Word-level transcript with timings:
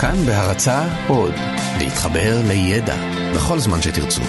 כאן 0.00 0.16
בהרצה 0.26 0.88
עוד, 1.08 1.34
להתחבר 1.78 2.40
לידע 2.48 2.96
בכל 3.34 3.58
זמן 3.58 3.82
שתרצו. 3.82 4.20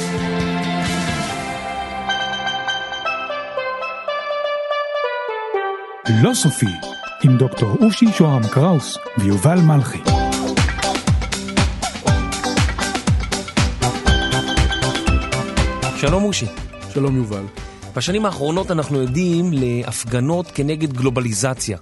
לא 6.24 6.34
סופי, 6.34 6.66
עם 7.24 7.38
דוקטור 7.38 7.78
אושי 7.82 8.06
שוהם 8.18 8.48
קראוס 8.48 8.98
ויובל 9.18 9.60
מלכי. 9.62 10.00
שלום 15.98 16.24
אושי. 16.24 16.46
שלום 16.94 17.16
יובל. 17.18 17.44
בשנים 17.96 18.26
האחרונות 18.26 18.72
אנחנו 18.72 19.02
עדים 19.02 19.54
להפגנות 19.54 20.52
כנגד 20.56 20.94
גלובליזציה. 20.94 21.78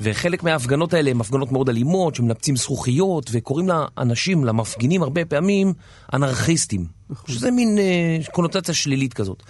וחלק 0.00 0.42
מההפגנות 0.42 0.94
האלה 0.94 1.10
הן 1.10 1.20
הפגנות 1.20 1.52
מאוד 1.52 1.68
אלימות, 1.68 2.14
שמנפצים 2.14 2.56
זכוכיות, 2.56 3.30
וקוראים 3.32 3.68
לאנשים, 3.68 4.44
למפגינים 4.44 5.02
הרבה 5.02 5.24
פעמים, 5.24 5.72
אנרכיסטים. 6.12 6.84
שזה 7.26 7.50
מין 7.50 7.78
אה, 7.78 8.18
קונוטציה 8.32 8.74
שלילית 8.74 9.14
כזאת. 9.14 9.42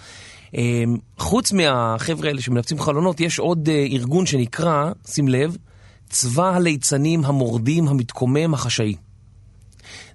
אה, 0.56 0.84
חוץ 1.18 1.52
מהחבר'ה 1.52 2.28
האלה 2.28 2.40
שמנפצים 2.40 2.80
חלונות, 2.80 3.20
יש 3.20 3.38
עוד 3.38 3.68
אה, 3.68 3.86
ארגון 3.90 4.26
שנקרא, 4.26 4.90
שים 5.06 5.28
לב, 5.28 5.56
צבא 6.10 6.56
הליצנים 6.56 7.24
המורדים 7.24 7.88
המתקומם 7.88 8.54
החשאי. 8.54 8.94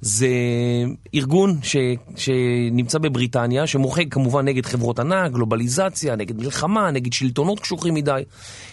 זה 0.02 0.27
ארגון 1.16 1.59
ש, 1.63 1.75
שנמצא 2.16 2.98
בבריטניה, 2.98 3.67
שמוחק 3.67 4.05
כמובן 4.11 4.45
נגד 4.45 4.66
חברות 4.66 4.99
ענק, 4.99 5.31
גלובליזציה, 5.31 6.16
נגד 6.16 6.38
מלחמה, 6.38 6.91
נגד 6.91 7.13
שלטונות 7.13 7.59
קשוחים 7.59 7.94
מדי, 7.94 8.21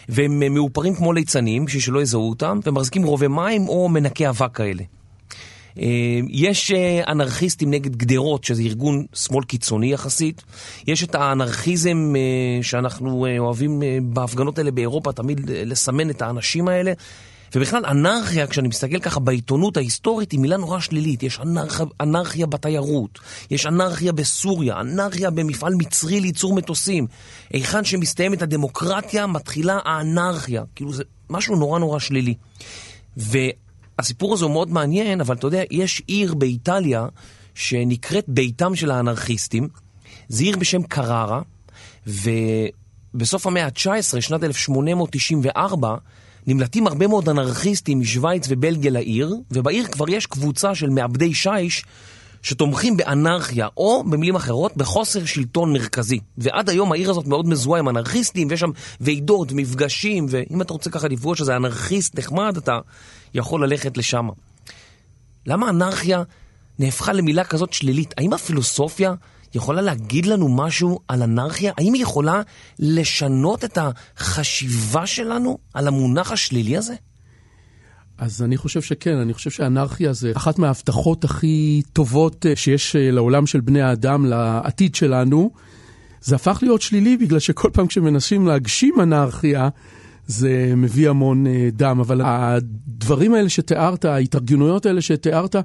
והם 0.08 0.54
מאופרים 0.54 0.94
כמו 0.94 1.12
ליצנים, 1.12 1.64
בשביל 1.64 1.82
שלא 1.82 2.02
יזהו 2.02 2.28
אותם, 2.28 2.60
ומחזיקים 2.66 3.04
רובי 3.04 3.28
מים 3.28 3.68
או 3.68 3.88
מנקי 3.88 4.28
אבק 4.28 4.56
כאלה. 4.56 4.82
אה, 5.78 6.20
יש 6.28 6.72
אה, 6.72 7.02
אנרכיסטים 7.08 7.70
נגד 7.70 7.96
גדרות, 7.96 8.44
שזה 8.44 8.62
ארגון 8.62 9.04
שמאל 9.14 9.44
קיצוני 9.44 9.92
יחסית. 9.92 10.42
יש 10.86 11.04
את 11.04 11.14
האנרכיזם 11.14 12.14
אה, 12.16 12.62
שאנחנו 12.62 13.26
אוהבים 13.38 13.82
בהפגנות 14.02 14.58
האלה 14.58 14.70
באירופה, 14.70 15.12
תמיד 15.12 15.50
לסמן 15.50 16.10
את 16.10 16.22
האנשים 16.22 16.68
האלה. 16.68 16.92
ובכלל, 17.54 17.86
אנרכיה, 17.86 18.46
כשאני 18.46 18.68
מסתכל 18.68 18.98
ככה 18.98 19.20
בעיתונות 19.20 19.76
ההיסטורית, 19.76 20.32
היא 20.32 20.40
מילה 20.40 20.56
נורא 20.56 20.80
שלילית. 20.80 21.22
יש 21.22 21.40
אנרכיה, 21.40 21.86
אנרכיה 22.00 22.46
בתיירות, 22.46 23.18
יש 23.50 23.66
אנרכיה 23.66 24.12
בסוריה, 24.12 24.80
אנרכיה 24.80 25.30
במפעל 25.30 25.74
מצרי 25.74 26.20
לייצור 26.20 26.54
מטוסים. 26.54 27.06
היכן 27.50 27.84
שמסתיימת 27.84 28.42
הדמוקרטיה, 28.42 29.26
מתחילה 29.26 29.78
האנרכיה. 29.84 30.62
כאילו, 30.74 30.92
זה 30.92 31.02
משהו 31.30 31.56
נורא 31.56 31.78
נורא 31.78 31.98
שלילי. 31.98 32.34
והסיפור 33.16 34.34
הזה 34.34 34.44
הוא 34.44 34.52
מאוד 34.52 34.70
מעניין, 34.70 35.20
אבל 35.20 35.34
אתה 35.34 35.46
יודע, 35.46 35.62
יש 35.70 36.02
עיר 36.06 36.34
באיטליה 36.34 37.06
שנקראת 37.54 38.24
ביתם 38.28 38.74
של 38.74 38.90
האנרכיסטים. 38.90 39.68
זה 40.28 40.44
עיר 40.44 40.56
בשם 40.56 40.82
קררה, 40.82 41.42
ובסוף 42.06 43.46
המאה 43.46 43.64
ה-19, 43.64 44.20
שנת 44.20 44.44
1894, 44.44 45.96
נמלטים 46.48 46.86
הרבה 46.86 47.06
מאוד 47.06 47.28
אנרכיסטים 47.28 48.00
משוויץ 48.00 48.46
ובלגיה 48.48 48.90
לעיר, 48.90 49.34
ובעיר 49.50 49.86
כבר 49.86 50.10
יש 50.10 50.26
קבוצה 50.26 50.74
של 50.74 50.90
מעבדי 50.90 51.34
שיש 51.34 51.84
שתומכים 52.42 52.96
באנרכיה, 52.96 53.68
או 53.76 54.04
במילים 54.04 54.36
אחרות, 54.36 54.76
בחוסר 54.76 55.24
שלטון 55.24 55.72
מרכזי. 55.72 56.20
ועד 56.38 56.68
היום 56.68 56.92
העיר 56.92 57.10
הזאת 57.10 57.26
מאוד 57.26 57.48
מזוהה 57.48 57.80
עם 57.80 57.88
אנרכיסטים, 57.88 58.48
ויש 58.50 58.60
שם 58.60 58.70
ועידות, 59.00 59.52
מפגשים, 59.52 60.26
ואם 60.28 60.62
אתה 60.62 60.72
רוצה 60.72 60.90
ככה 60.90 61.08
לפגוש 61.08 61.40
איזה 61.40 61.56
אנרכיסט 61.56 62.18
נחמד, 62.18 62.56
אתה 62.56 62.78
יכול 63.34 63.64
ללכת 63.64 63.96
לשם. 63.96 64.28
למה 65.46 65.68
אנרכיה 65.68 66.22
נהפכה 66.78 67.12
למילה 67.12 67.44
כזאת 67.44 67.72
שלילית? 67.72 68.14
האם 68.18 68.32
הפילוסופיה 68.32 69.14
יכולה 69.54 69.82
להגיד 69.82 70.26
לנו 70.26 70.48
משהו 70.48 71.00
על 71.08 71.22
אנרכיה? 71.22 71.72
האם 71.78 71.92
היא 71.92 72.02
יכולה 72.02 72.42
לשנות 72.78 73.64
את 73.64 73.78
החשיבה 74.16 75.06
שלנו 75.06 75.58
על 75.74 75.88
המונח 75.88 76.32
השלילי 76.32 76.76
הזה? 76.76 76.94
אז 78.18 78.42
אני 78.42 78.56
חושב 78.56 78.82
שכן, 78.82 79.16
אני 79.16 79.34
חושב 79.34 79.50
שאנרכיה 79.50 80.12
זה 80.12 80.32
אחת 80.36 80.58
מההבטחות 80.58 81.24
הכי 81.24 81.82
טובות 81.92 82.46
אה, 82.46 82.56
שיש 82.56 82.96
אה, 82.96 83.10
לעולם 83.10 83.46
של 83.46 83.60
בני 83.60 83.82
האדם, 83.82 84.26
לעתיד 84.26 84.94
שלנו. 84.94 85.50
זה 86.20 86.34
הפך 86.36 86.58
להיות 86.62 86.82
שלילי 86.82 87.16
בגלל 87.16 87.38
שכל 87.38 87.70
פעם 87.72 87.86
כשמנסים 87.86 88.46
להגשים 88.46 88.94
אנרכיה, 89.02 89.68
זה 90.28 90.72
מביא 90.76 91.10
המון 91.10 91.46
אה, 91.46 91.68
דם. 91.72 92.00
אבל 92.00 92.20
הדברים 92.24 93.34
האלה 93.34 93.48
שתיארת, 93.48 94.04
ההתארגנויות 94.04 94.86
האלה 94.86 95.00
שתיארת, 95.00 95.56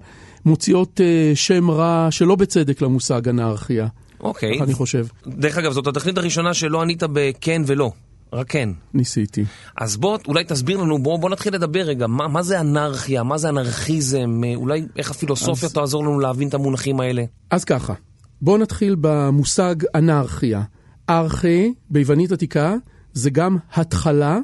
מוציאות 0.46 1.00
uh, 1.00 1.36
שם 1.36 1.72
רע 1.72 2.08
שלא 2.12 2.36
בצדק 2.36 2.82
למושג 2.82 3.30
אנרכיה. 3.30 3.88
אוקיי. 4.20 4.62
אני 4.62 4.74
חושב. 4.74 5.06
דרך 5.28 5.58
אגב, 5.58 5.72
זאת 5.72 5.88
התכלית 5.88 6.18
הראשונה 6.18 6.54
שלא 6.54 6.82
ענית 6.82 7.04
בכן 7.04 7.62
ולא. 7.66 7.92
רק 8.34 8.50
כן. 8.50 8.70
ניסיתי. 8.94 9.46
אז 9.78 9.98
בוא, 9.98 10.18
אולי 10.28 10.44
תסביר 10.44 10.78
לנו, 10.78 11.04
בוא, 11.04 11.20
בוא 11.20 11.30
נתחיל 11.30 11.54
לדבר 11.54 11.82
רגע, 11.82 12.08
מה, 12.08 12.28
מה 12.28 12.44
זה 12.44 12.60
אנרכיה, 12.60 13.24
מה 13.24 13.38
זה 13.38 13.50
אנרכיזם, 13.50 14.42
אה, 14.46 14.56
אולי 14.56 14.86
איך 14.98 15.12
הפילוסופיה 15.12 15.68
אז... 15.68 15.74
תעזור 15.74 16.04
לנו 16.04 16.20
להבין 16.20 16.48
את 16.48 16.54
המונחים 16.54 17.00
האלה. 17.00 17.24
אז 17.50 17.64
ככה, 17.64 17.94
בוא 18.42 18.58
נתחיל 18.58 18.96
במושג 19.02 19.76
אנרכיה. 19.96 20.62
ארכי, 21.10 21.74
ביוונית 21.90 22.32
עתיקה, 22.32 22.76
זה 23.14 23.30
גם 23.30 23.58
התחלה 23.74 24.40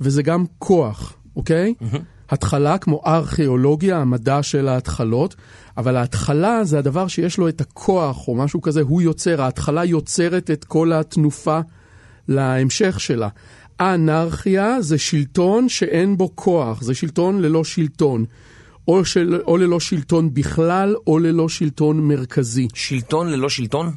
וזה 0.00 0.22
גם 0.22 0.44
כוח, 0.58 1.14
אוקיי? 1.36 1.74
Mm-hmm. 1.80 1.98
התחלה 2.30 2.78
כמו 2.78 3.02
ארכיאולוגיה, 3.06 3.98
המדע 3.98 4.42
של 4.42 4.68
ההתחלות, 4.68 5.36
אבל 5.76 5.96
ההתחלה 5.96 6.64
זה 6.64 6.78
הדבר 6.78 7.08
שיש 7.08 7.38
לו 7.38 7.48
את 7.48 7.60
הכוח 7.60 8.28
או 8.28 8.34
משהו 8.34 8.60
כזה, 8.60 8.80
הוא 8.80 9.02
יוצר, 9.02 9.42
ההתחלה 9.42 9.84
יוצרת 9.84 10.50
את 10.50 10.64
כל 10.64 10.92
התנופה 10.92 11.60
להמשך 12.28 13.00
שלה. 13.00 13.28
האנרכיה 13.78 14.82
זה 14.82 14.98
שלטון 14.98 15.68
שאין 15.68 16.16
בו 16.16 16.36
כוח, 16.36 16.82
זה 16.82 16.94
שלטון 16.94 17.42
ללא 17.42 17.64
שלטון. 17.64 18.24
או, 18.88 19.04
של, 19.04 19.40
או 19.46 19.56
ללא 19.56 19.80
שלטון 19.80 20.34
בכלל, 20.34 20.94
או 21.06 21.18
ללא 21.18 21.48
שלטון 21.48 22.08
מרכזי. 22.08 22.68
שלטון 22.74 23.28
ללא 23.28 23.48
שלטון? 23.48 23.90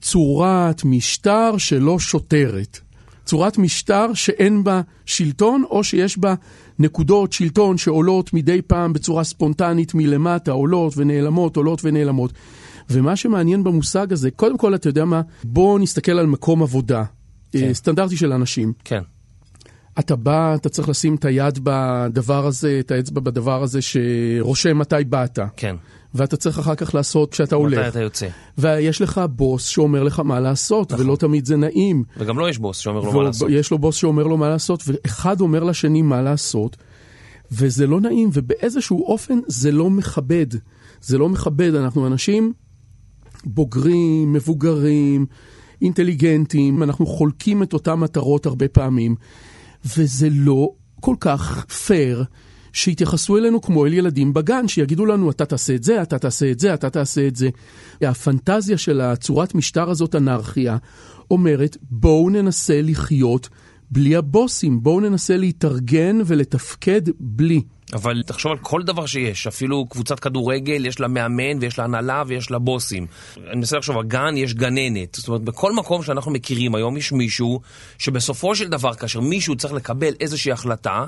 צורת 0.00 0.84
משטר 0.84 1.54
שלא 1.58 1.98
שוטרת. 1.98 2.80
צורת 3.26 3.58
משטר 3.58 4.14
שאין 4.14 4.64
בה 4.64 4.80
שלטון, 5.06 5.64
או 5.70 5.84
שיש 5.84 6.18
בה 6.18 6.34
נקודות 6.78 7.32
שלטון 7.32 7.78
שעולות 7.78 8.32
מדי 8.32 8.62
פעם 8.62 8.92
בצורה 8.92 9.24
ספונטנית 9.24 9.94
מלמטה, 9.94 10.52
עולות 10.52 10.92
ונעלמות, 10.96 11.56
עולות 11.56 11.80
ונעלמות. 11.84 12.32
ומה 12.90 13.16
שמעניין 13.16 13.64
במושג 13.64 14.12
הזה, 14.12 14.30
קודם 14.30 14.58
כל, 14.58 14.74
אתה 14.74 14.88
יודע 14.88 15.04
מה? 15.04 15.20
בואו 15.44 15.78
נסתכל 15.78 16.12
על 16.12 16.26
מקום 16.26 16.62
עבודה. 16.62 17.04
כן. 17.52 17.58
אה, 17.58 17.74
סטנדרטי 17.74 18.16
של 18.16 18.32
אנשים. 18.32 18.72
כן. 18.84 19.00
אתה 19.98 20.16
בא, 20.16 20.54
אתה 20.54 20.68
צריך 20.68 20.88
לשים 20.88 21.14
את 21.14 21.24
היד 21.24 21.58
בדבר 21.62 22.46
הזה, 22.46 22.76
את 22.80 22.90
האצבע 22.90 23.20
בדבר 23.20 23.62
הזה 23.62 23.78
שרושם 23.82 24.78
מתי 24.78 24.96
באת. 25.08 25.38
כן. 25.56 25.76
ואתה 26.16 26.36
צריך 26.36 26.58
אחר 26.58 26.74
כך 26.74 26.94
לעשות 26.94 27.32
כשאתה 27.32 27.56
הולך. 27.56 27.78
מתי 27.78 27.88
אתה 27.88 28.00
יוצא. 28.00 28.28
ויש 28.58 29.02
לך 29.02 29.20
בוס 29.30 29.66
שאומר 29.66 30.02
לך 30.02 30.20
מה 30.20 30.40
לעשות, 30.40 30.92
נכון. 30.92 31.06
ולא 31.06 31.16
תמיד 31.16 31.46
זה 31.46 31.56
נעים. 31.56 32.04
וגם 32.16 32.38
לו 32.38 32.48
יש 32.48 32.58
בוס 32.58 32.78
שאומר 32.78 33.00
לו 33.00 33.12
מה 33.12 33.22
לעשות. 33.22 33.48
יש 33.50 33.70
לו 33.70 33.78
בוס 33.78 33.96
שאומר 33.96 34.22
לו 34.22 34.36
מה 34.36 34.48
לעשות, 34.48 34.82
ואחד 34.86 35.40
אומר 35.40 35.64
לשני 35.64 36.02
מה 36.02 36.22
לעשות, 36.22 36.76
וזה 37.52 37.86
לא 37.86 38.00
נעים, 38.00 38.30
ובאיזשהו 38.32 39.04
אופן 39.06 39.38
זה 39.46 39.72
לא 39.72 39.90
מכבד. 39.90 40.46
זה 41.00 41.18
לא 41.18 41.28
מכבד, 41.28 41.74
אנחנו 41.74 42.06
אנשים 42.06 42.52
בוגרים, 43.44 44.32
מבוגרים, 44.32 45.26
אינטליגנטים, 45.82 46.82
אנחנו 46.82 47.06
חולקים 47.06 47.62
את 47.62 47.72
אותן 47.72 47.94
מטרות 47.94 48.46
הרבה 48.46 48.68
פעמים, 48.68 49.14
וזה 49.96 50.28
לא 50.30 50.68
כל 51.00 51.14
כך 51.20 51.66
פייר. 51.66 52.24
שיתייחסו 52.76 53.36
אלינו 53.36 53.60
כמו 53.60 53.86
אל 53.86 53.92
ילדים 53.92 54.32
בגן, 54.32 54.68
שיגידו 54.68 55.06
לנו, 55.06 55.30
אתה 55.30 55.44
תעשה 55.44 55.74
את 55.74 55.82
זה, 55.82 56.02
אתה 56.02 56.18
תעשה 56.18 56.50
את 56.50 56.60
זה, 56.60 56.74
אתה 56.74 56.90
תעשה 56.90 57.26
את 57.26 57.36
זה. 57.36 57.48
הפנטזיה 58.00 58.78
של 58.78 59.00
הצורת 59.00 59.54
משטר 59.54 59.90
הזאת, 59.90 60.14
אנרכיה, 60.14 60.76
אומרת, 61.30 61.76
בואו 61.90 62.30
ננסה 62.30 62.80
לחיות 62.82 63.48
בלי 63.90 64.16
הבוסים, 64.16 64.82
בואו 64.82 65.00
ננסה 65.00 65.36
להתארגן 65.36 66.18
ולתפקד 66.26 67.02
בלי. 67.20 67.62
אבל 67.92 68.22
תחשוב 68.26 68.52
על 68.52 68.58
כל 68.58 68.82
דבר 68.82 69.06
שיש, 69.06 69.46
אפילו 69.46 69.86
קבוצת 69.86 70.20
כדורגל, 70.20 70.86
יש 70.86 71.00
לה 71.00 71.08
מאמן 71.08 71.58
ויש 71.60 71.78
לה 71.78 71.84
הנהלה 71.84 72.22
ויש 72.26 72.50
לה 72.50 72.58
בוסים. 72.58 73.06
אני 73.36 73.56
מנסה 73.56 73.76
לחשוב, 73.76 73.98
הגן 73.98 74.36
יש 74.36 74.54
גננת. 74.54 75.14
זאת 75.14 75.28
אומרת, 75.28 75.42
בכל 75.42 75.72
מקום 75.72 76.02
שאנחנו 76.02 76.30
מכירים 76.32 76.74
היום 76.74 76.96
יש 76.96 77.12
מישהו 77.12 77.60
שבסופו 77.98 78.54
של 78.54 78.68
דבר, 78.68 78.94
כאשר 78.94 79.20
מישהו 79.20 79.56
צריך 79.56 79.74
לקבל 79.74 80.12
איזושהי 80.20 80.52
החלטה, 80.52 81.04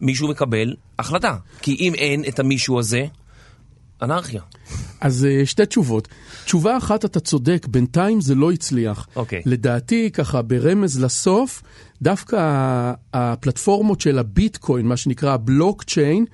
מישהו 0.00 0.28
מקבל 0.28 0.74
החלטה. 0.98 1.36
כי 1.62 1.76
אם 1.80 1.94
אין 1.94 2.24
את 2.28 2.38
המישהו 2.38 2.78
הזה, 2.78 3.06
אנרכיה. 4.02 4.42
אז 5.00 5.24
אה, 5.24 5.46
שתי 5.46 5.66
תשובות. 5.66 6.08
תשובה 6.44 6.76
אחת, 6.76 7.04
אתה 7.04 7.20
צודק, 7.20 7.66
בינתיים 7.70 8.20
זה 8.20 8.34
לא 8.34 8.52
הצליח. 8.52 9.08
אוקיי. 9.16 9.42
לדעתי, 9.46 10.10
ככה 10.10 10.42
ברמז 10.42 11.04
לסוף, 11.04 11.62
דווקא 12.02 12.36
הפלטפורמות 13.12 14.00
של 14.00 14.18
הביטקוין, 14.18 14.86
מה 14.86 14.96
שנקרא 14.96 15.32
הבלוקצ'יין, 15.34 16.24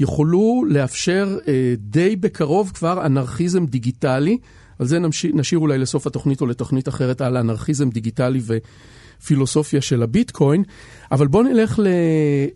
יכולו 0.00 0.64
לאפשר 0.68 1.38
אה, 1.48 1.74
די 1.78 2.16
בקרוב 2.16 2.70
כבר 2.74 3.06
אנרכיזם 3.06 3.66
דיגיטלי. 3.66 4.38
על 4.78 4.86
זה 4.86 4.98
נשאיר, 4.98 5.32
נשאיר 5.34 5.58
אולי 5.58 5.78
לסוף 5.78 6.06
התוכנית 6.06 6.40
או 6.40 6.46
לתוכנית 6.46 6.88
אחרת 6.88 7.20
על 7.20 7.36
אנרכיזם 7.36 7.90
דיגיטלי 7.90 8.40
ופילוסופיה 9.22 9.80
של 9.80 10.02
הביטקוין. 10.02 10.62
אבל 11.12 11.26
בואו 11.26 11.42
נלך 11.42 11.78
ל... 11.78 11.86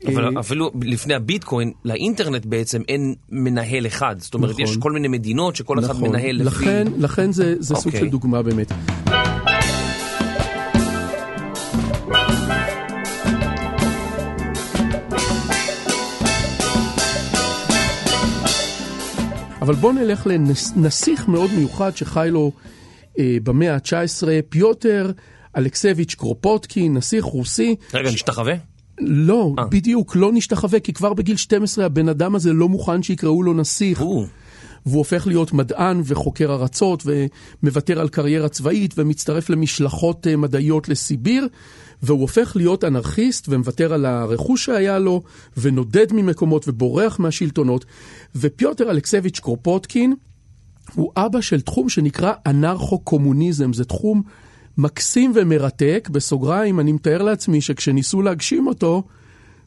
אבל 0.07 0.25
אה, 0.37 0.41
אפילו 0.41 0.71
לפני 0.83 1.15
הביטקוין, 1.15 1.73
לאינטרנט 1.85 2.47
בעצם 2.47 2.83
אין 2.89 3.15
מנהל 3.31 3.87
אחד. 3.87 4.17
זאת 4.19 4.35
אומרת, 4.35 4.51
נכון. 4.51 4.65
יש 4.65 4.77
כל 4.77 4.93
מיני 4.93 5.09
מדינות 5.09 5.57
שכל 5.57 5.79
אחד 5.79 5.91
נכון. 5.91 6.09
מנהל 6.09 6.37
לפי... 6.37 6.45
לכן, 6.45 6.87
לכן 6.99 7.33
זה, 7.33 7.55
זה 7.59 7.75
סוג 7.75 7.87
אוקיי. 7.87 8.01
של 8.01 8.09
דוגמה 8.09 8.43
באמת. 8.43 8.73
אבל 19.62 19.75
בואו 19.75 19.93
נלך 19.93 20.27
לנסיך 20.77 21.29
מאוד 21.29 21.51
מיוחד 21.57 21.97
שחי 21.97 22.29
לו 22.31 22.53
אה, 23.19 23.37
במאה 23.43 23.75
ה-19, 23.75 24.29
פיוטר 24.49 25.11
אלכסביץ' 25.56 26.14
קרופוטקין, 26.14 26.94
נסיך 26.94 27.25
רוסי. 27.25 27.76
רגע, 27.94 28.11
נשתחווה? 28.11 28.55
לא, 29.00 29.55
אה. 29.58 29.64
בדיוק, 29.67 30.17
לא 30.17 30.31
נשתחווה, 30.32 30.81
כי 30.81 30.93
כבר 30.93 31.14
בגיל 31.14 31.37
12 31.37 31.85
הבן 31.85 32.08
אדם 32.08 32.35
הזה 32.35 32.52
לא 32.52 32.69
מוכן 32.69 33.02
שיקראו 33.02 33.43
לו 33.43 33.55
נסיך. 33.55 34.00
או, 34.00 34.26
והוא 34.87 34.99
הופך 34.99 35.26
להיות 35.26 35.52
מדען 35.52 36.02
וחוקר 36.05 36.52
ארצות 36.52 37.02
ומוותר 37.62 38.00
על 38.00 38.08
קריירה 38.08 38.49
צבאית 38.49 38.94
ומצטרף 38.99 39.50
למשלחות 39.50 40.26
אה, 40.26 40.37
מדעיות 40.37 40.88
לסיביר 40.88 41.49
והוא 42.02 42.20
הופך 42.20 42.52
להיות 42.56 42.85
אנרכיסט 42.85 43.47
ומוותר 43.49 43.93
על 43.93 44.06
הרכוש 44.06 44.64
שהיה 44.64 44.99
לו 44.99 45.23
ונודד 45.56 46.12
ממקומות 46.12 46.69
ובורח 46.69 47.19
מהשלטונות 47.19 47.85
ופיוטר 48.35 48.91
אלכסביץ' 48.91 49.41
קרופוטקין 49.41 50.14
הוא 50.94 51.12
אבא 51.17 51.41
של 51.41 51.61
תחום 51.61 51.88
שנקרא 51.88 52.32
אנרכו-קומוניזם, 52.47 53.73
זה 53.73 53.85
תחום 53.85 54.23
מקסים 54.79 55.33
ומרתק, 55.35 56.09
בסוגריים 56.13 56.81
אני 56.81 56.93
מתאר 56.93 57.23
לעצמי 57.23 57.61
שכשניסו 57.61 58.23
להגשים 58.23 58.67
אותו 58.67 59.03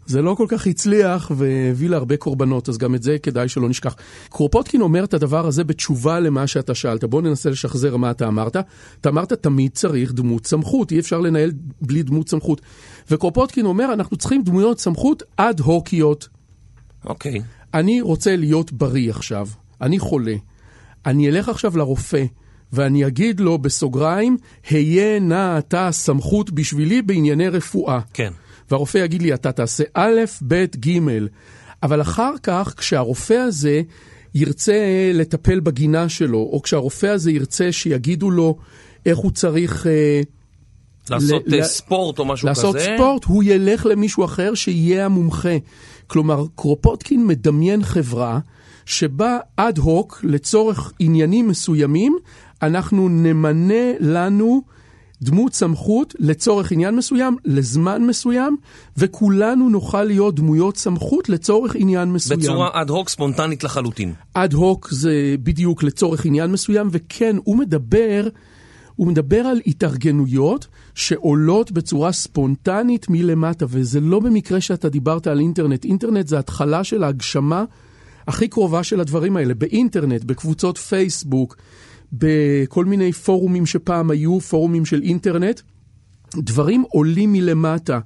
זה 0.06 0.22
לא 0.22 0.36
כל 0.36 0.46
כך 0.50 0.68
הצליח 0.68 1.32
והביא 1.36 1.90
להרבה 1.90 2.18
קורבנות, 2.18 2.70
אז 2.70 2.78
גם 2.78 2.96
את 2.96 3.04
זה 3.04 3.18
כדאי 3.24 3.50
שלא 3.50 3.70
נשכח. 3.70 3.96
קרופוטקין 4.30 4.82
אומר 4.82 5.04
את 5.04 5.14
הדבר 5.14 5.48
הזה 5.48 5.64
בתשובה 5.64 6.20
למה 6.20 6.48
שאתה 6.48 6.76
שאלת. 6.76 7.04
בוא 7.04 7.22
ננסה 7.22 7.50
לשחזר 7.50 7.98
מה 7.98 8.12
אתה 8.12 8.28
אמרת. 8.28 8.56
אתה 9.02 9.10
אמרת, 9.10 9.34
תמיד 9.34 9.72
צריך 9.72 10.14
דמות 10.14 10.48
סמכות, 10.48 10.92
אי 10.92 11.00
אפשר 11.00 11.20
לנהל 11.20 11.52
בלי 11.82 12.04
דמות 12.04 12.30
סמכות. 12.30 12.62
וקרופוטקין 13.12 13.66
אומר, 13.66 13.94
אנחנו 13.94 14.18
צריכים 14.18 14.44
דמויות 14.44 14.80
סמכות 14.80 15.24
אד 15.38 15.60
הוקיות. 15.60 16.28
אוקיי. 17.06 17.42
אני 17.74 18.02
רוצה 18.02 18.36
להיות 18.36 18.72
בריא 18.72 19.10
עכשיו, 19.10 19.48
אני 19.82 20.00
חולה. 20.00 20.36
אני 21.06 21.30
אלך 21.30 21.50
עכשיו 21.50 21.78
לרופא, 21.78 22.26
ואני 22.74 23.08
אגיד 23.08 23.40
לו 23.40 23.58
בסוגריים, 23.58 24.38
היה 24.70 25.20
נא 25.20 25.58
אתה 25.58 25.90
סמכות 25.92 26.52
בשבילי 26.52 27.02
בענייני 27.02 27.48
רפואה. 27.50 28.00
כן. 28.14 28.34
והרופא 28.72 28.98
יגיד 28.98 29.22
לי, 29.22 29.34
אתה 29.34 29.52
תעשה 29.52 29.84
א', 29.94 30.20
ב', 30.48 30.66
ג', 30.88 31.00
אבל 31.84 32.02
אחר 32.02 32.34
כך, 32.44 32.74
כשהרופא 32.78 33.34
הזה 33.34 33.82
ירצה 34.36 34.74
לטפל 35.14 35.60
בגינה 35.60 36.10
שלו, 36.10 36.38
או 36.38 36.62
כשהרופא 36.62 37.08
הזה 37.08 37.32
ירצה 37.32 37.72
שיגידו 37.72 38.32
לו 38.32 38.58
איך 39.06 39.18
הוא 39.18 39.32
צריך 39.32 39.88
אה, 39.88 40.22
לעשות 41.10 41.44
ל- 41.48 41.54
אה, 41.54 41.60
ל- 41.60 41.64
ספורט 41.64 42.20
או 42.20 42.26
משהו 42.26 42.48
לעשות 42.48 42.76
כזה. 42.76 42.94
ספורט, 42.98 43.24
הוא 43.24 43.44
ילך 43.44 43.86
למישהו 43.86 44.26
אחר 44.26 44.54
שיהיה 44.54 45.06
המומחה. 45.06 45.58
כלומר, 46.08 46.46
קרופוטקין 46.56 47.28
מדמיין 47.28 47.84
חברה 47.84 48.40
שבה 48.86 49.38
אד 49.56 49.78
הוק, 49.78 50.20
לצורך 50.24 50.94
עניינים 51.00 51.48
מסוימים, 51.48 52.18
אנחנו 52.66 53.10
נמנה 53.10 53.94
לנו 54.00 54.62
דמות 55.22 55.54
סמכות 55.54 56.16
לצורך 56.20 56.72
עניין 56.72 56.96
מסוים, 56.96 57.38
לזמן 57.46 58.04
מסוים, 58.04 58.58
וכולנו 58.98 59.70
נוכל 59.70 60.04
להיות 60.04 60.36
דמויות 60.36 60.78
סמכות 60.78 61.30
לצורך 61.30 61.76
עניין 61.76 62.12
מסוים. 62.12 62.40
בצורה 62.40 62.70
אד 62.74 62.90
הוק 62.90 63.10
ספונטנית 63.10 63.64
לחלוטין. 63.64 64.14
אד 64.34 64.54
הוק 64.54 64.90
זה 64.92 65.36
בדיוק 65.44 65.84
לצורך 65.84 66.26
עניין 66.26 66.52
מסוים, 66.52 66.88
וכן, 66.92 67.36
הוא 67.44 67.58
מדבר, 67.58 68.28
הוא 68.96 69.08
מדבר 69.08 69.40
על 69.40 69.62
התארגנויות 69.68 70.68
שעולות 70.96 71.72
בצורה 71.72 72.12
ספונטנית 72.12 73.06
מלמטה, 73.10 73.66
וזה 73.70 74.00
לא 74.00 74.20
במקרה 74.20 74.62
שאתה 74.62 74.90
דיברת 74.90 75.28
על 75.28 75.40
אינטרנט. 75.40 75.86
אינטרנט 75.86 76.28
זה 76.28 76.40
התחלה 76.40 76.84
של 76.84 77.04
ההגשמה 77.04 77.64
הכי 78.28 78.48
קרובה 78.48 78.84
של 78.84 79.00
הדברים 79.00 79.38
האלה. 79.38 79.54
באינטרנט, 79.54 80.24
בקבוצות 80.24 80.78
פייסבוק, 80.78 81.58
בכל 82.14 82.86
מיני 82.86 83.12
פורומים 83.12 83.66
שפעם 83.66 84.12
היו, 84.12 84.40
פורומים 84.40 84.86
של 84.86 85.02
אינטרנט, 85.02 85.62
דברים 86.36 86.84
עולים 86.90 87.34
מלמטה. 87.34 88.00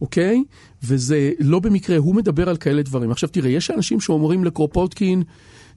אוקיי? 0.00 0.44
וזה 0.84 1.32
לא 1.38 1.60
במקרה, 1.60 1.96
הוא 1.96 2.14
מדבר 2.14 2.48
על 2.48 2.56
כאלה 2.56 2.82
דברים. 2.82 3.10
עכשיו 3.10 3.28
תראה, 3.28 3.50
יש 3.50 3.70
אנשים 3.70 4.00
שאומרים 4.00 4.44
לקרופוטקין, 4.44 5.22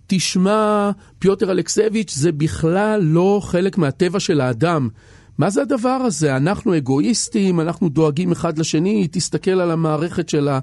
תשמע, 0.08 0.92
פיוטר 1.20 1.52
אלכסביץ', 1.52 2.14
זה 2.16 2.32
בכלל 2.32 3.02
לא 3.04 3.40
חלק 3.44 3.78
מהטבע 3.78 4.20
של 4.20 4.42
האדם. 4.42 4.90
מה 5.38 5.50
זה 5.50 5.62
הדבר 5.62 5.90
הזה? 5.90 6.38
אנחנו 6.38 6.78
אגואיסטים, 6.78 7.60
אנחנו 7.60 7.90
דואגים 7.90 8.32
אחד 8.32 8.58
לשני, 8.58 9.08
תסתכל 9.12 9.52
על 9.52 9.72
המערכת 9.72 10.30
של, 10.30 10.48
ה, 10.48 10.60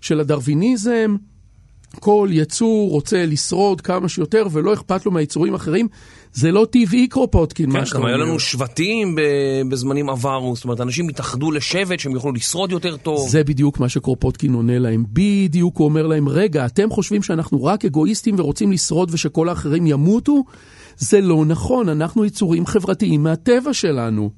של 0.00 0.20
הדרוויניזם. 0.20 1.16
כל 2.00 2.28
יצור 2.32 2.90
רוצה 2.90 3.26
לשרוד 3.26 3.80
כמה 3.80 4.08
שיותר 4.08 4.46
ולא 4.52 4.72
אכפת 4.72 5.06
לו 5.06 5.12
מהיצורים 5.12 5.52
האחרים. 5.52 5.88
זה 6.32 6.52
לא 6.52 6.66
טבעי 6.70 7.08
קרופוטקין, 7.08 7.66
כן, 7.66 7.78
מה 7.78 7.86
שאתה 7.86 7.98
גם 7.98 8.04
היו 8.04 8.14
אומר. 8.14 8.24
לנו 8.26 8.40
שבטים 8.40 9.16
בזמנים 9.68 10.10
עברו, 10.10 10.56
זאת 10.56 10.64
אומרת, 10.64 10.80
אנשים 10.80 11.08
התאחדו 11.08 11.50
לשבט 11.50 11.98
שהם 11.98 12.12
יוכלו 12.12 12.32
לשרוד 12.32 12.72
יותר 12.72 12.96
טוב. 12.96 13.28
זה 13.28 13.44
בדיוק 13.44 13.80
מה 13.80 13.88
שקרופוטקין 13.88 14.54
עונה 14.54 14.78
להם. 14.78 15.04
בדיוק 15.12 15.76
הוא 15.76 15.84
אומר 15.84 16.06
להם, 16.06 16.28
רגע, 16.28 16.66
אתם 16.66 16.90
חושבים 16.90 17.22
שאנחנו 17.22 17.64
רק 17.64 17.84
אגואיסטים 17.84 18.34
ורוצים 18.38 18.72
לשרוד 18.72 19.10
ושכל 19.12 19.48
האחרים 19.48 19.86
ימותו? 19.86 20.44
זה 20.96 21.20
לא 21.20 21.44
נכון, 21.44 21.88
אנחנו 21.88 22.24
יצורים 22.24 22.66
חברתיים 22.66 23.22
מהטבע 23.22 23.72
שלנו. 23.72 24.30